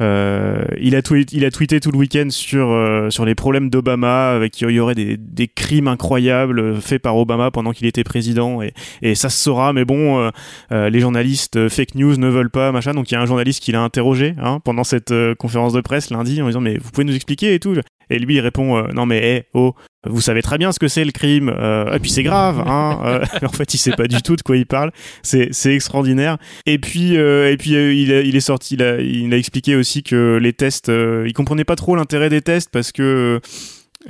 Il 0.00 0.94
a 0.96 1.02
tweet, 1.02 1.32
il 1.32 1.44
a 1.44 1.50
tweeté 1.50 1.78
tout 1.80 1.92
le 1.92 1.98
week-end 1.98 2.28
sur 2.30 3.24
les 3.24 3.34
problèmes 3.34 3.70
d'Obama, 3.70 4.30
avec 4.30 4.52
qu'il 4.52 4.70
y 4.70 4.80
aurait 4.80 4.96
des 4.96 5.48
crimes 5.48 5.88
incroyables 5.88 6.80
faits 6.80 7.00
par 7.00 7.16
Obama 7.16 7.50
pendant 7.50 7.72
qu'il 7.72 7.86
était 7.86 8.04
président, 8.04 8.27
et, 8.62 8.72
et 9.02 9.14
ça 9.14 9.28
se 9.28 9.38
saura. 9.38 9.72
Mais 9.72 9.84
bon, 9.84 10.18
euh, 10.20 10.30
euh, 10.72 10.90
les 10.90 11.00
journalistes 11.00 11.56
euh, 11.56 11.68
fake 11.68 11.94
news 11.94 12.16
ne 12.16 12.28
veulent 12.28 12.50
pas, 12.50 12.72
machin. 12.72 12.92
Donc 12.92 13.10
il 13.10 13.14
y 13.14 13.16
a 13.16 13.20
un 13.20 13.26
journaliste 13.26 13.62
qui 13.62 13.72
l'a 13.72 13.82
interrogé 13.82 14.34
hein, 14.42 14.60
pendant 14.64 14.84
cette 14.84 15.12
conférence 15.38 15.72
de 15.72 15.80
presse 15.80 16.10
lundi 16.10 16.40
en 16.42 16.46
disant 16.46 16.60
mais 16.60 16.78
vous 16.78 16.90
pouvez 16.90 17.04
nous 17.04 17.14
expliquer 17.14 17.54
et 17.54 17.60
tout. 17.60 17.74
Et 18.10 18.18
lui 18.18 18.36
il 18.36 18.40
répond 18.40 18.82
non 18.94 19.04
mais 19.04 19.18
hé, 19.18 19.44
oh 19.52 19.74
vous 20.08 20.22
savez 20.22 20.40
très 20.40 20.56
bien 20.56 20.72
ce 20.72 20.78
que 20.78 20.88
c'est 20.88 21.04
le 21.04 21.10
crime 21.12 21.50
euh, 21.54 21.94
et 21.94 21.98
puis 21.98 22.08
c'est 22.10 22.22
grave 22.22 22.62
hein 22.66 23.00
euh, 23.04 23.46
en 23.46 23.50
fait 23.50 23.74
il 23.74 23.78
sait 23.78 23.90
pas 23.92 24.06
du 24.06 24.22
tout 24.22 24.34
de 24.34 24.40
quoi 24.40 24.56
il 24.56 24.64
parle 24.64 24.92
c'est 25.22 25.48
c'est 25.50 25.74
extraordinaire 25.74 26.38
et 26.64 26.78
puis 26.78 27.18
euh, 27.18 27.52
et 27.52 27.58
puis 27.58 27.72
il, 27.72 28.10
a- 28.14 28.22
il 28.22 28.34
est 28.34 28.40
sorti 28.40 28.76
il 28.76 28.82
a, 28.82 28.98
il 28.98 29.34
a 29.34 29.36
expliqué 29.36 29.76
aussi 29.76 30.02
que 30.02 30.38
les 30.40 30.54
tests 30.54 30.90
il 30.90 31.32
comprenait 31.34 31.64
pas 31.64 31.76
trop 31.76 31.96
l'intérêt 31.96 32.30
des 32.30 32.40
tests 32.40 32.70
parce 32.72 32.92
que 32.92 33.40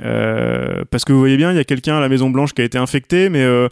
euh, 0.01 0.83
parce 0.91 1.03
que 1.03 1.11
vous 1.13 1.19
voyez 1.19 1.35
bien, 1.37 1.51
il 1.51 1.55
y 1.57 1.59
a 1.59 1.63
quelqu'un 1.63 1.97
à 1.97 1.99
la 1.99 2.09
Maison 2.09 2.29
Blanche 2.29 2.53
qui 2.53 2.61
a 2.61 2.63
été 2.65 2.77
infecté, 2.77 3.29
mais 3.29 3.41
euh, 3.41 3.67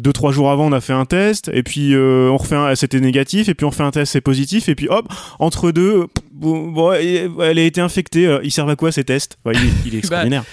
deux 0.00 0.12
trois 0.12 0.30
jours 0.30 0.50
avant 0.50 0.66
on 0.66 0.72
a 0.72 0.80
fait 0.80 0.92
un 0.92 1.06
test 1.06 1.50
et 1.52 1.62
puis 1.62 1.94
euh, 1.94 2.28
on 2.30 2.36
refait 2.36 2.54
un, 2.56 2.74
c'était 2.74 3.00
négatif 3.00 3.48
et 3.48 3.54
puis 3.54 3.64
on 3.64 3.70
refait 3.70 3.82
un 3.82 3.90
test 3.90 4.12
c'est 4.12 4.20
positif 4.20 4.68
et 4.68 4.74
puis 4.74 4.88
hop 4.88 5.06
entre 5.38 5.72
deux, 5.72 6.06
bon, 6.30 6.92
elle 6.92 7.58
a 7.58 7.62
été 7.62 7.80
infectée. 7.80 8.26
euh, 8.26 8.40
Ils 8.44 8.50
servent 8.52 8.70
à 8.70 8.76
quoi 8.76 8.92
ces 8.92 9.04
tests? 9.04 9.38
Il, 9.46 9.50
est- 9.52 9.58
il 9.86 9.94
est 9.94 9.98
extraordinaire. 10.00 10.44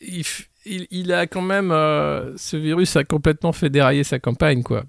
il, 0.00 0.20
f- 0.22 0.46
il- 0.64 0.86
il 0.90 1.12
a 1.12 1.26
quand 1.26 1.42
même. 1.42 1.70
euh, 1.72 2.32
ce 2.36 2.56
virus 2.56 2.94
a 2.96 3.04
complètement 3.04 3.52
fait 3.52 3.68
dérailler 3.68 4.04
sa 4.04 4.18
campagne, 4.20 4.62
quoi. 4.62 4.84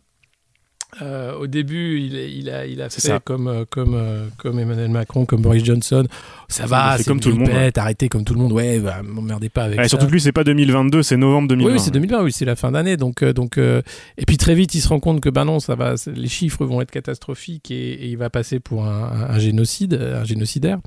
Euh, 1.02 1.34
au 1.38 1.48
début, 1.48 2.00
il, 2.00 2.14
il 2.16 2.50
a, 2.50 2.66
il 2.66 2.82
a 2.82 2.90
C'est 2.90 3.02
fait 3.02 3.08
ça. 3.10 3.20
comme, 3.20 3.48
euh, 3.48 3.66
comme, 3.70 3.96
euh, 3.96 4.28
comme 4.38 4.60
Emmanuel 4.60 4.90
Macron, 4.92 5.26
comme 5.26 5.42
Boris 5.42 5.64
Johnson. 5.64 6.06
Ça 6.48 6.66
va, 6.68 6.98
c'est 6.98 7.06
comme 7.06 7.20
tout 7.20 7.30
le 7.30 7.36
monde, 7.36 7.48
grippette, 7.48 7.78
arrêtez 7.80 8.10
comme 8.10 8.24
tout 8.24 8.34
le 8.36 8.40
monde. 8.40 8.52
Ouais, 8.52 8.80
bah, 8.80 9.02
m'emmerdez 9.04 9.50
pas 9.50 9.64
avec 9.64 9.78
Ouais, 9.80 9.86
ça. 9.86 9.90
surtout 9.90 10.06
que 10.06 10.12
lui 10.12 10.22
c'est 10.22 10.32
pas 10.32 10.44
2022, 10.44 11.02
c'est 11.02 11.18
novembre 11.18 11.48
2020. 11.48 11.68
Oui, 11.68 11.74
oui, 11.78 11.80
c'est 11.80 11.92
2020, 11.92 12.24
oui, 12.24 12.32
c'est 12.32 12.46
la 12.46 12.56
fin 12.56 12.72
d'année. 12.72 12.96
Donc, 12.96 13.24
donc, 13.24 13.58
euh, 13.58 13.82
et 14.18 14.26
puis 14.26 14.38
très 14.38 14.54
vite, 14.54 14.76
il 14.76 14.82
se 14.82 14.88
rend 14.90 15.00
compte 15.00 15.20
que 15.20 15.30
ben 15.30 15.46
non, 15.46 15.60
ça 15.60 15.74
va, 15.76 15.96
les 16.14 16.28
chiffres 16.28 16.64
vont 16.66 16.80
être 16.82 16.92
catastrophiques 16.92 17.72
et, 17.72 17.94
et 17.94 18.08
il 18.10 18.18
va 18.18 18.30
passer 18.30 18.60
pour 18.60 18.86
un, 18.86 19.04
un- 19.12 19.30
un 19.36 19.40
génocide, 19.40 19.94
un 19.96 20.24
génocidaire. 20.26 20.78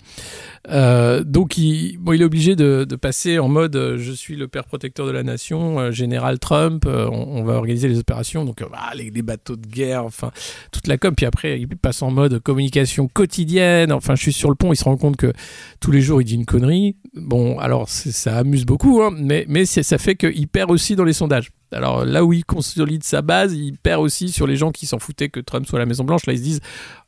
Euh, 0.70 1.22
donc, 1.24 1.58
il, 1.58 1.96
bon, 1.98 2.12
il 2.12 2.22
est 2.22 2.24
obligé 2.24 2.56
de, 2.56 2.84
de 2.88 2.96
passer 2.96 3.38
en 3.38 3.48
mode 3.48 3.96
je 3.96 4.12
suis 4.12 4.36
le 4.36 4.48
père 4.48 4.64
protecteur 4.64 5.06
de 5.06 5.12
la 5.12 5.22
nation, 5.22 5.90
général 5.90 6.38
Trump, 6.38 6.84
on, 6.86 7.08
on 7.10 7.42
va 7.44 7.54
organiser 7.54 7.88
les 7.88 7.98
opérations, 7.98 8.44
donc 8.44 8.60
bah, 8.60 8.90
les, 8.94 9.10
les 9.10 9.22
bateaux 9.22 9.56
de 9.56 9.66
guerre, 9.66 9.95
enfin 10.04 10.30
toute 10.72 10.86
la 10.86 10.98
com. 10.98 11.14
Puis 11.14 11.26
après, 11.26 11.60
il 11.60 11.68
passe 11.68 12.02
en 12.02 12.10
mode 12.10 12.40
communication 12.40 13.08
quotidienne. 13.08 13.92
Enfin, 13.92 14.14
je 14.14 14.22
suis 14.22 14.32
sur 14.32 14.48
le 14.48 14.54
pont, 14.54 14.72
il 14.72 14.76
se 14.76 14.84
rend 14.84 14.96
compte 14.96 15.16
que 15.16 15.32
tous 15.80 15.90
les 15.90 16.00
jours 16.00 16.20
il 16.20 16.24
dit 16.24 16.34
une 16.34 16.46
connerie. 16.46 16.96
Bon, 17.14 17.58
alors 17.58 17.88
ça 17.88 18.38
amuse 18.38 18.64
beaucoup, 18.64 19.02
hein, 19.02 19.10
mais, 19.16 19.66
ça 19.66 19.98
fait 19.98 20.16
qu'il 20.16 20.48
perd 20.48 20.70
aussi 20.70 20.96
dans 20.96 21.04
les 21.04 21.12
sondages. 21.12 21.50
Alors 21.72 22.04
là 22.04 22.24
où 22.24 22.32
il 22.32 22.44
consolide 22.44 23.02
sa 23.02 23.22
base, 23.22 23.54
il 23.54 23.76
perd 23.78 24.00
aussi 24.02 24.30
sur 24.30 24.46
les 24.46 24.56
gens 24.56 24.70
qui 24.70 24.86
s'en 24.86 24.98
foutaient 24.98 25.28
que 25.28 25.40
Trump 25.40 25.66
soit 25.66 25.78
à 25.78 25.80
la 25.80 25.86
Maison 25.86 26.04
Blanche. 26.04 26.26
Là, 26.26 26.32
ils 26.32 26.38
se 26.38 26.42
disent 26.42 26.60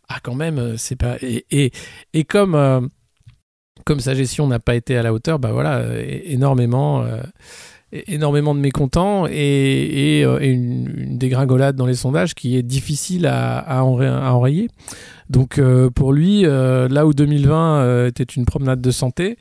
ah 0.09 0.19
quand 0.23 0.35
même, 0.35 0.59
euh, 0.59 0.77
c'est 0.77 0.97
pas 0.97 1.17
et 1.21 1.73
euh, 2.35 2.81
comme 3.85 4.01
sa 4.01 4.15
gestion 4.15 4.47
n'a 4.47 4.59
pas 4.59 4.75
été 4.75 4.97
à 4.97 5.03
la 5.03 5.13
hauteur, 5.13 5.39
bah 5.39 5.53
voilà, 5.53 5.85
énormément. 6.03 7.03
euh, 7.03 7.23
énormément 7.93 8.55
de 8.55 8.61
mécontents 8.61 9.27
et, 9.27 10.23
euh, 10.25 10.39
une, 10.41 11.17
dégringolade 11.19 11.75
dans 11.77 11.87
les 11.87 11.95
sondages 11.95 12.35
qui 12.35 12.57
est 12.57 12.63
difficile 12.63 13.27
à, 13.27 13.59
à, 13.59 13.83
enray- 13.83 14.09
à 14.09 14.35
enrayer. 14.35 14.69
Donc 15.31 15.59
euh, 15.59 15.91
pour 15.91 16.13
lui, 16.13 16.45
euh, 16.47 16.89
là 16.89 17.07
où 17.07 17.13
2020 17.15 17.81
euh, 17.81 18.09
était 18.09 18.23
une 18.25 18.45
promenade 18.45 18.81
de 18.81 18.91
santé, 18.91 19.37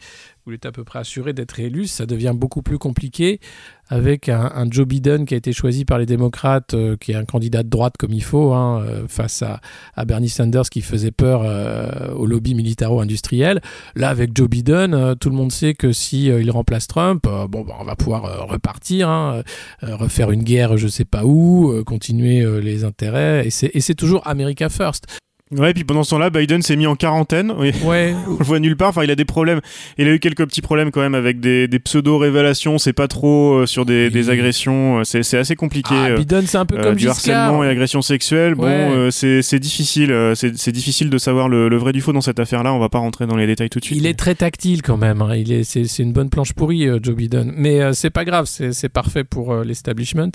où 0.48 0.52
il 0.52 0.60
à 0.64 0.72
peu 0.72 0.86
près 0.86 1.00
assuré 1.00 1.34
d'être 1.34 1.52
réélu, 1.52 1.88
ça 1.88 2.06
devient 2.06 2.34
beaucoup 2.34 2.62
plus 2.62 2.78
compliqué 2.78 3.42
avec 3.90 4.30
un, 4.30 4.66
Joe 4.70 4.86
Biden 4.86 5.26
qui 5.26 5.34
a 5.34 5.38
été 5.38 5.54
choisi 5.54 5.86
par 5.86 5.98
les 5.98 6.06
démocrates, 6.06 6.74
euh, 6.74 6.98
qui 6.98 7.12
est 7.12 7.16
un 7.16 7.26
candidat 7.26 7.64
de 7.64 7.70
droite 7.70 7.96
comme 7.98 8.14
il 8.14 8.24
faut, 8.24 8.54
hein, 8.54 8.82
euh, 8.82 9.08
face 9.08 9.44
à, 9.44 10.06
Bernie 10.06 10.30
Sanders 10.30 10.70
qui 10.70 10.82
faisait 10.82 11.12
peur 11.12 11.42
euh, 11.44 12.12
au 12.14 12.26
lobby 12.26 12.54
militaro-industriel. 12.54 13.62
Là, 13.96 14.10
avec 14.10 14.36
Joe 14.36 14.50
Biden, 14.50 14.94
euh, 14.94 15.16
tout 15.16 15.30
le 15.30 15.36
monde 15.36 15.52
sait 15.52 15.74
que 15.74 15.92
si 15.92 16.26
il 16.26 16.52
remplace 16.52 16.88
Trump, 16.88 17.24
bon, 17.24 17.62
bah, 17.62 17.76
on 17.80 17.84
va 17.84 17.96
pouvoir 17.96 18.48
repartir, 18.48 19.10
hein, 19.10 19.44
refaire 19.82 20.32
une 20.32 20.44
guerre, 20.44 20.78
je 20.78 20.88
sais 20.88 21.06
pas 21.06 21.26
où, 21.26 21.84
continuer 21.86 22.62
les 22.62 22.84
intérêts, 22.84 23.48
et 23.48 23.50
c'est 23.50 23.96
toujours 23.96 24.26
America 24.26 24.70
First. 24.70 25.06
Ouais, 25.52 25.74
puis 25.74 25.84
pendant 25.86 26.04
ce 26.04 26.10
temps-là, 26.10 26.30
Biden 26.30 26.62
s'est 26.62 26.76
mis 26.76 26.88
en 26.88 26.96
quarantaine. 26.96 27.54
Oui. 27.58 27.72
Ouais, 27.84 28.14
On 28.28 28.38
le 28.40 28.44
voit 28.44 28.60
nulle 28.60 28.76
part. 28.76 28.90
Enfin, 28.90 29.04
il 29.04 29.12
a 29.12 29.16
des 29.16 29.24
problèmes. 29.26 29.62
Il 29.98 30.08
a 30.08 30.12
eu 30.12 30.20
quelques 30.20 30.46
petits 30.46 30.62
problèmes 30.62 30.92
quand 30.92 31.00
même 31.02 31.16
avec 31.16 31.40
des, 31.40 31.68
des 31.68 31.80
pseudo-révélations. 31.80 32.78
C'est 32.78 32.94
pas 32.94 33.08
trop 33.08 33.60
euh, 33.60 33.66
sur 33.66 33.86
des, 33.86 34.06
Oui. 34.08 34.12
des 34.12 34.30
agressions. 34.30 35.04
C'est 35.06 35.24
c'est 35.24 35.38
assez 35.38 35.56
compliqué. 35.56 35.96
ah, 35.98 36.08
euh, 36.10 36.18
Biden, 36.18 36.46
c'est 36.48 36.58
un 36.58 36.66
peu 36.66 36.78
euh, 36.78 36.84
comme 36.84 36.96
du 36.96 37.08
Giscard. 37.08 37.36
harcèlement 37.44 37.64
et 37.64 37.70
agression 37.70 38.02
sexuelle. 38.02 38.56
Bon, 38.56 38.64
Ouais. 38.66 38.72
euh, 38.72 39.12
c'est 39.12 39.42
c'est 39.42 39.60
difficile. 39.60 40.12
euh, 40.12 40.36
C'est 40.36 40.58
c'est 40.58 40.72
difficile 40.72 41.10
de 41.10 41.18
savoir 41.18 41.48
le, 41.50 41.70
le 41.70 41.78
vrai 41.78 41.94
du 41.94 42.02
faux 42.02 42.14
dans 42.14 42.22
cette 42.22 42.40
affaire-là. 42.40 42.74
On 42.74 42.80
va 42.80 42.90
pas 42.90 43.00
rentrer 43.00 43.26
dans 43.28 43.36
les 43.38 43.48
détails 43.48 43.70
tout 43.70 43.80
de 43.80 43.86
suite. 43.86 43.98
Il 43.98 44.06
est 44.06 44.14
très 44.18 44.36
tactile 44.36 44.82
quand 44.82 44.98
même. 44.98 45.22
hein. 45.22 45.36
Il 45.36 45.52
est, 45.52 45.64
c'est, 45.64 45.86
une 46.04 46.12
bonne 46.14 46.30
planche 46.30 46.54
pourrie, 46.54 46.88
euh, 46.88 47.00
Joe 47.02 47.16
Biden. 47.16 47.54
Mais 47.56 47.82
euh, 47.82 47.94
c'est 47.94 48.10
pas 48.10 48.26
grave, 48.26 48.46
c'est, 48.48 48.90
parfait 48.90 49.24
pour 49.24 49.54
euh, 49.54 49.64
l'establishment. 49.64 50.32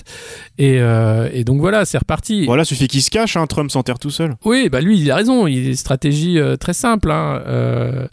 Et, 0.58 0.78
euh, 0.80 1.28
et 1.32 1.44
donc 1.44 1.60
voilà, 1.60 1.84
c'est 1.84 1.98
reparti. 1.98 2.46
Voilà, 2.46 2.64
suffit 2.64 2.88
qu'il 2.88 3.02
se 3.02 3.10
cache. 3.10 3.36
Hein, 3.36 3.46
Trump 3.46 3.70
s'enterre 3.70 3.98
tout 3.98 4.10
seul. 4.10 4.34
Oui, 4.44 4.68
bah 4.70 4.80
lui, 4.80 5.01
il 5.02 5.10
a 5.10 5.16
raison. 5.16 5.46
Il 5.46 5.64
a 5.66 5.68
une 5.68 5.76
stratégie 5.76 6.38
euh, 6.38 6.56
très 6.56 6.72
simple. 6.72 7.10
hein. 7.10 7.42
Euh, 7.46 8.06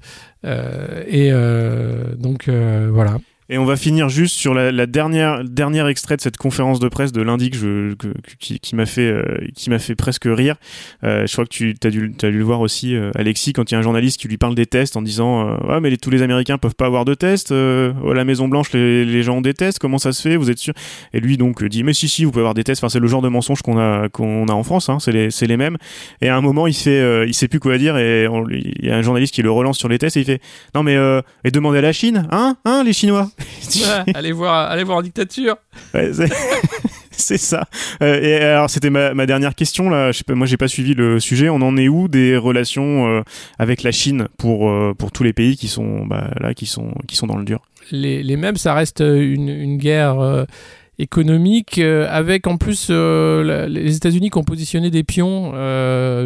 euh, 0.45 1.03
et 1.07 1.31
donc 2.17 2.49
voilà. 2.49 3.17
Et 3.51 3.57
on 3.57 3.65
va 3.65 3.75
finir 3.75 4.09
juste 4.09 4.35
sur 4.35 4.53
la, 4.53 4.71
la 4.71 4.85
dernière 4.85 5.43
dernière 5.43 5.87
extrait 5.87 6.15
de 6.15 6.21
cette 6.21 6.37
conférence 6.37 6.79
de 6.79 6.87
presse 6.87 7.11
de 7.11 7.21
lundi 7.21 7.49
que 7.49 7.57
je 7.57 7.93
que- 7.95 8.13
qui, 8.39 8.59
qui 8.59 8.75
m'a 8.75 8.85
fait 8.85 9.09
euh, 9.09 9.23
qui 9.55 9.69
m'a 9.71 9.79
fait 9.79 9.95
presque 9.95 10.25
rire. 10.27 10.55
Euh, 11.03 11.25
je 11.25 11.31
crois 11.33 11.45
que 11.45 11.49
tu 11.49 11.75
as 11.83 11.89
dû 11.89 12.13
t'as 12.15 12.29
dû 12.29 12.37
le 12.37 12.43
voir 12.43 12.61
aussi 12.61 12.95
euh, 12.95 13.09
Alexis 13.15 13.53
quand 13.53 13.71
il 13.71 13.73
y 13.73 13.75
a 13.75 13.79
un 13.79 13.81
journaliste 13.81 14.19
qui 14.21 14.27
lui 14.27 14.37
parle 14.37 14.53
des 14.53 14.67
tests 14.67 14.95
en 14.97 15.01
disant 15.01 15.57
ouais 15.67 15.79
mais 15.81 15.89
les- 15.89 15.97
tous 15.97 16.11
les 16.11 16.21
Américains 16.21 16.57
peuvent 16.59 16.75
pas 16.75 16.85
avoir 16.85 17.05
de 17.05 17.15
tests 17.15 17.51
euh, 17.51 17.91
à 18.09 18.13
la 18.13 18.23
Maison 18.23 18.47
Blanche 18.47 18.71
les, 18.73 19.03
les 19.03 19.23
gens 19.23 19.37
ont 19.37 19.41
des 19.41 19.55
tests 19.55 19.79
comment 19.79 19.97
ça 19.97 20.11
se 20.11 20.21
fait 20.21 20.35
vous 20.35 20.51
êtes 20.51 20.59
sûr? 20.59 20.73
Et 21.13 21.19
lui 21.19 21.35
donc 21.37 21.63
dit 21.63 21.83
mais 21.83 21.93
si 21.93 22.07
si 22.07 22.25
vous 22.25 22.31
pouvez 22.31 22.41
avoir 22.41 22.53
des 22.53 22.63
tests 22.63 22.83
enfin 22.83 22.89
c'est 22.89 22.99
le 22.99 23.07
genre 23.07 23.23
de 23.23 23.29
mensonge 23.29 23.63
qu'on 23.63 23.79
a 23.79 24.09
qu'on 24.09 24.47
a 24.47 24.53
en 24.53 24.63
France 24.63 24.89
hein, 24.89 24.99
c'est 24.99 25.11
les 25.11 25.31
c'est 25.31 25.47
les 25.47 25.57
mêmes. 25.57 25.77
Et 26.21 26.29
à 26.29 26.35
un 26.37 26.41
moment 26.41 26.67
il 26.67 26.73
fait 26.75 26.99
euh, 27.01 27.25
il 27.25 27.33
sait 27.33 27.47
plus 27.47 27.59
quoi 27.59 27.77
dire 27.79 27.97
et 27.97 28.27
il 28.51 28.85
y 28.85 28.91
a 28.91 28.95
un 28.97 29.01
journaliste 29.01 29.33
qui 29.33 29.41
le 29.41 29.49
relance 29.51 29.79
sur 29.79 29.89
les 29.89 29.97
tests 29.97 30.17
et 30.17 30.19
il 30.21 30.25
fait 30.25 30.41
non 30.75 30.83
mais 30.83 30.97
et 31.43 31.49
demandez 31.51 31.79
à 31.79 31.81
la 31.81 31.93
Chine 31.93 32.27
hein 32.31 32.57
hein 32.65 32.83
les 32.85 32.93
Chinois? 32.93 33.27
allez 34.13 34.31
voir, 34.31 34.69
allez 34.71 34.83
voir 34.83 34.97
en 34.97 35.01
dictature. 35.01 35.55
Ouais, 35.93 36.11
c'est- 37.11 37.37
ça. 37.37 37.65
Euh, 38.01 38.21
et 38.21 38.35
alors, 38.37 38.69
c'était 38.69 38.89
ma, 38.89 39.13
ma 39.13 39.25
dernière 39.25 39.53
question 39.55 39.89
là. 39.89 40.11
Je 40.11 40.17
sais 40.19 40.23
pas, 40.23 40.35
moi, 40.35 40.47
j'ai 40.47 40.57
pas 40.57 40.67
suivi 40.67 40.93
le 40.93 41.19
sujet. 41.19 41.49
On 41.49 41.61
en 41.61 41.75
est 41.77 41.87
où 41.89 42.07
des 42.07 42.37
relations 42.37 43.07
euh, 43.07 43.21
avec 43.59 43.83
la 43.83 43.91
Chine 43.91 44.27
pour 44.37 44.69
euh, 44.69 44.93
pour 44.97 45.11
tous 45.11 45.23
les 45.23 45.33
pays 45.33 45.57
qui 45.57 45.67
sont 45.67 46.05
bah, 46.05 46.31
là, 46.39 46.53
qui 46.53 46.65
sont 46.65 46.93
qui 47.07 47.15
sont 47.15 47.27
dans 47.27 47.37
le 47.37 47.43
dur? 47.45 47.59
les, 47.91 48.21
les 48.23 48.37
mêmes, 48.37 48.55
ça 48.57 48.73
reste 48.75 48.99
une, 48.99 49.49
une 49.49 49.77
guerre 49.77 50.45
économique 50.99 51.79
avec 51.79 52.45
en 52.47 52.57
plus 52.57 52.89
la- 52.89 53.67
les 53.67 53.95
États-Unis 53.95 54.29
qui 54.29 54.37
ont 54.37 54.43
positionné 54.43 54.89
des 54.91 55.03
pions 55.03 55.53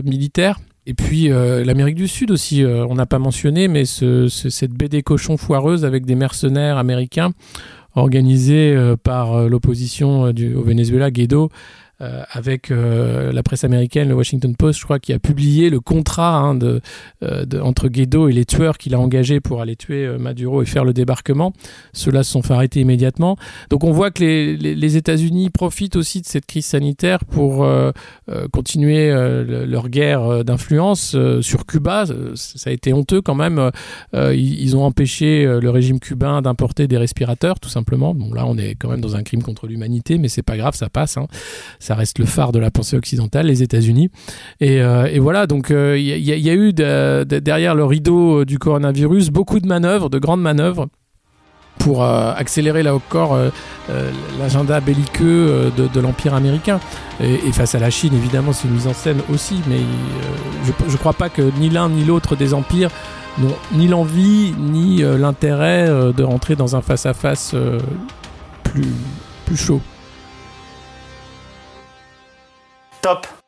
militaires. 0.04 0.60
Et 0.86 0.94
puis 0.94 1.32
euh, 1.32 1.64
l'Amérique 1.64 1.96
du 1.96 2.08
Sud 2.08 2.30
aussi, 2.32 2.62
euh, 2.64 2.86
on 2.88 2.96
n'a 2.96 3.06
pas 3.06 3.20
mentionné, 3.20 3.68
mais 3.68 3.86
ce- 3.86 4.28
ce- 4.28 4.50
cette 4.50 4.72
baie 4.72 4.90
des 4.90 5.02
cochons 5.02 5.38
foireuse 5.38 5.86
avec 5.86 6.06
des 6.06 6.16
mercenaires 6.16 6.78
américains 6.78 7.32
organisés 7.96 8.74
euh, 8.76 8.96
par 9.02 9.48
l'opposition 9.48 10.24
au 10.24 10.62
Venezuela, 10.64 11.12
Guaido, 11.12 11.50
euh, 12.04 12.24
avec 12.32 12.70
euh, 12.70 13.32
la 13.32 13.44
presse 13.44 13.64
américaine, 13.64 14.10
le 14.10 14.16
Washington 14.16 14.56
Post, 14.58 14.80
je 14.80 14.84
crois, 14.84 15.00
qui 15.00 15.14
a 15.14 15.20
publié 15.20 15.70
le 15.70 15.80
contrat 15.80 16.36
hein, 16.38 16.60
euh, 16.60 17.46
entre 17.62 17.88
Guaido 17.88 18.28
et 18.28 18.34
les 18.34 18.44
tueurs 18.44 18.78
qu'il 18.78 18.94
a 18.94 19.00
engagés 19.00 19.40
pour 19.40 19.62
aller 19.62 19.78
tuer 19.78 20.18
Maduro 20.20 20.62
et 20.62 20.66
faire 20.66 20.84
le 20.84 20.92
débarquement. 20.94 21.54
Ceux-là 21.94 22.24
se 22.24 22.32
sont 22.32 22.42
fait 22.42 22.54
arrêter 22.54 22.82
immédiatement. 22.82 23.38
Donc 23.70 23.86
on 23.86 23.92
voit 23.92 24.12
que 24.12 24.24
les, 24.24 24.98
États-Unis 24.98 25.50
profitent 25.50 25.96
aussi 25.96 26.22
de 26.22 26.26
cette 26.26 26.46
crise 26.46 26.66
sanitaire 26.66 27.26
pour 27.26 27.66
continuer 28.52 29.10
le- 29.10 29.66
leur 29.66 29.90
guerre 29.90 30.44
d'influence 30.44 31.16
sur 31.42 31.66
Cuba. 31.66 32.06
Ça 32.36 32.70
a 32.70 32.74
été 32.74 32.94
honteux 32.94 33.22
quand 33.22 33.36
même. 33.36 33.72
Ils, 34.14 34.76
ont 34.76 34.84
empêché 34.84 35.46
le 35.46 35.70
régime 35.70 36.00
cubain 36.00 36.42
d'importer 36.42 36.88
des 36.88 36.98
respirateurs, 36.98 37.60
tout 37.60 37.70
simplement. 37.70 38.14
Bon 38.14 38.34
là, 38.34 38.46
on 38.46 38.58
est 38.58 38.76
quand 38.76 38.90
même 38.90 39.02
dans 39.02 39.16
un 39.16 39.24
crime 39.24 39.42
contre 39.42 39.68
l'humanité, 39.68 40.18
mais 40.18 40.28
c'est 40.28 40.44
pas 40.44 40.58
grave, 40.58 40.76
ça 40.76 40.90
passe. 40.90 41.18
hein. 41.18 41.28
Reste 41.96 42.20
le 42.20 42.26
phare 42.26 42.52
de 42.52 42.60
la 42.60 42.72
pensée 42.72 42.96
occidentale, 42.98 43.48
les 43.48 43.64
États-Unis. 43.64 44.10
Et, 44.60 44.82
euh, 44.82 45.08
voilà, 45.20 45.48
donc 45.48 45.72
euh, 45.72 45.98
il 45.98 46.06
y, 46.06 46.12
a- 46.14 46.18
il 46.36 46.42
y 46.46 46.50
a- 46.50 46.54
eu 46.54 46.74
de- 46.74 47.24
de- 47.24 47.40
derrière 47.40 47.76
le 47.76 47.86
rideau 47.86 48.42
euh, 48.42 48.46
du 48.46 48.60
coronavirus 48.60 49.30
beaucoup 49.30 49.60
de 49.60 49.68
manœuvres, 49.68 50.10
de 50.10 50.20
grandes 50.20 50.42
manœuvres 50.42 50.88
pour 51.80 52.04
euh, 52.04 52.32
accélérer 52.36 52.84
là 52.84 52.94
encore 52.94 53.34
euh, 53.34 53.50
euh, 53.90 54.12
l'agenda 54.40 54.80
belliqueux 54.80 55.48
euh, 55.50 55.70
de, 55.94 56.00
l'empire 56.00 56.34
américain. 56.36 56.80
Et, 57.22 57.52
face 57.52 57.74
à 57.76 57.80
la 57.80 57.90
Chine, 57.90 58.14
évidemment, 58.14 58.54
c'est 58.54 58.68
une 58.68 58.76
mise 58.76 58.88
en 58.88 58.94
scène 58.94 59.20
aussi, 59.34 59.56
mais 59.68 59.78
euh, 59.78 60.72
je 60.88 60.92
ne 60.94 60.98
crois 60.98 61.14
pas 61.14 61.30
que 61.30 61.42
ni 61.60 61.70
l'un 61.70 61.90
ni 61.90 62.06
l'autre 62.06 62.36
des 62.36 62.54
empires 62.54 62.90
n'ont 63.40 63.56
ni 63.74 63.88
l'envie 63.88 64.54
ni 64.60 65.04
euh, 65.04 65.18
l'intérêt 65.18 65.90
euh, 65.90 66.14
de 66.14 66.24
rentrer 66.24 66.56
dans 66.56 66.76
un 66.76 66.82
face-à-face 66.82 67.52
euh, 67.56 67.80
plus 69.46 69.58
chaud. 69.58 69.82
Top 73.04 73.43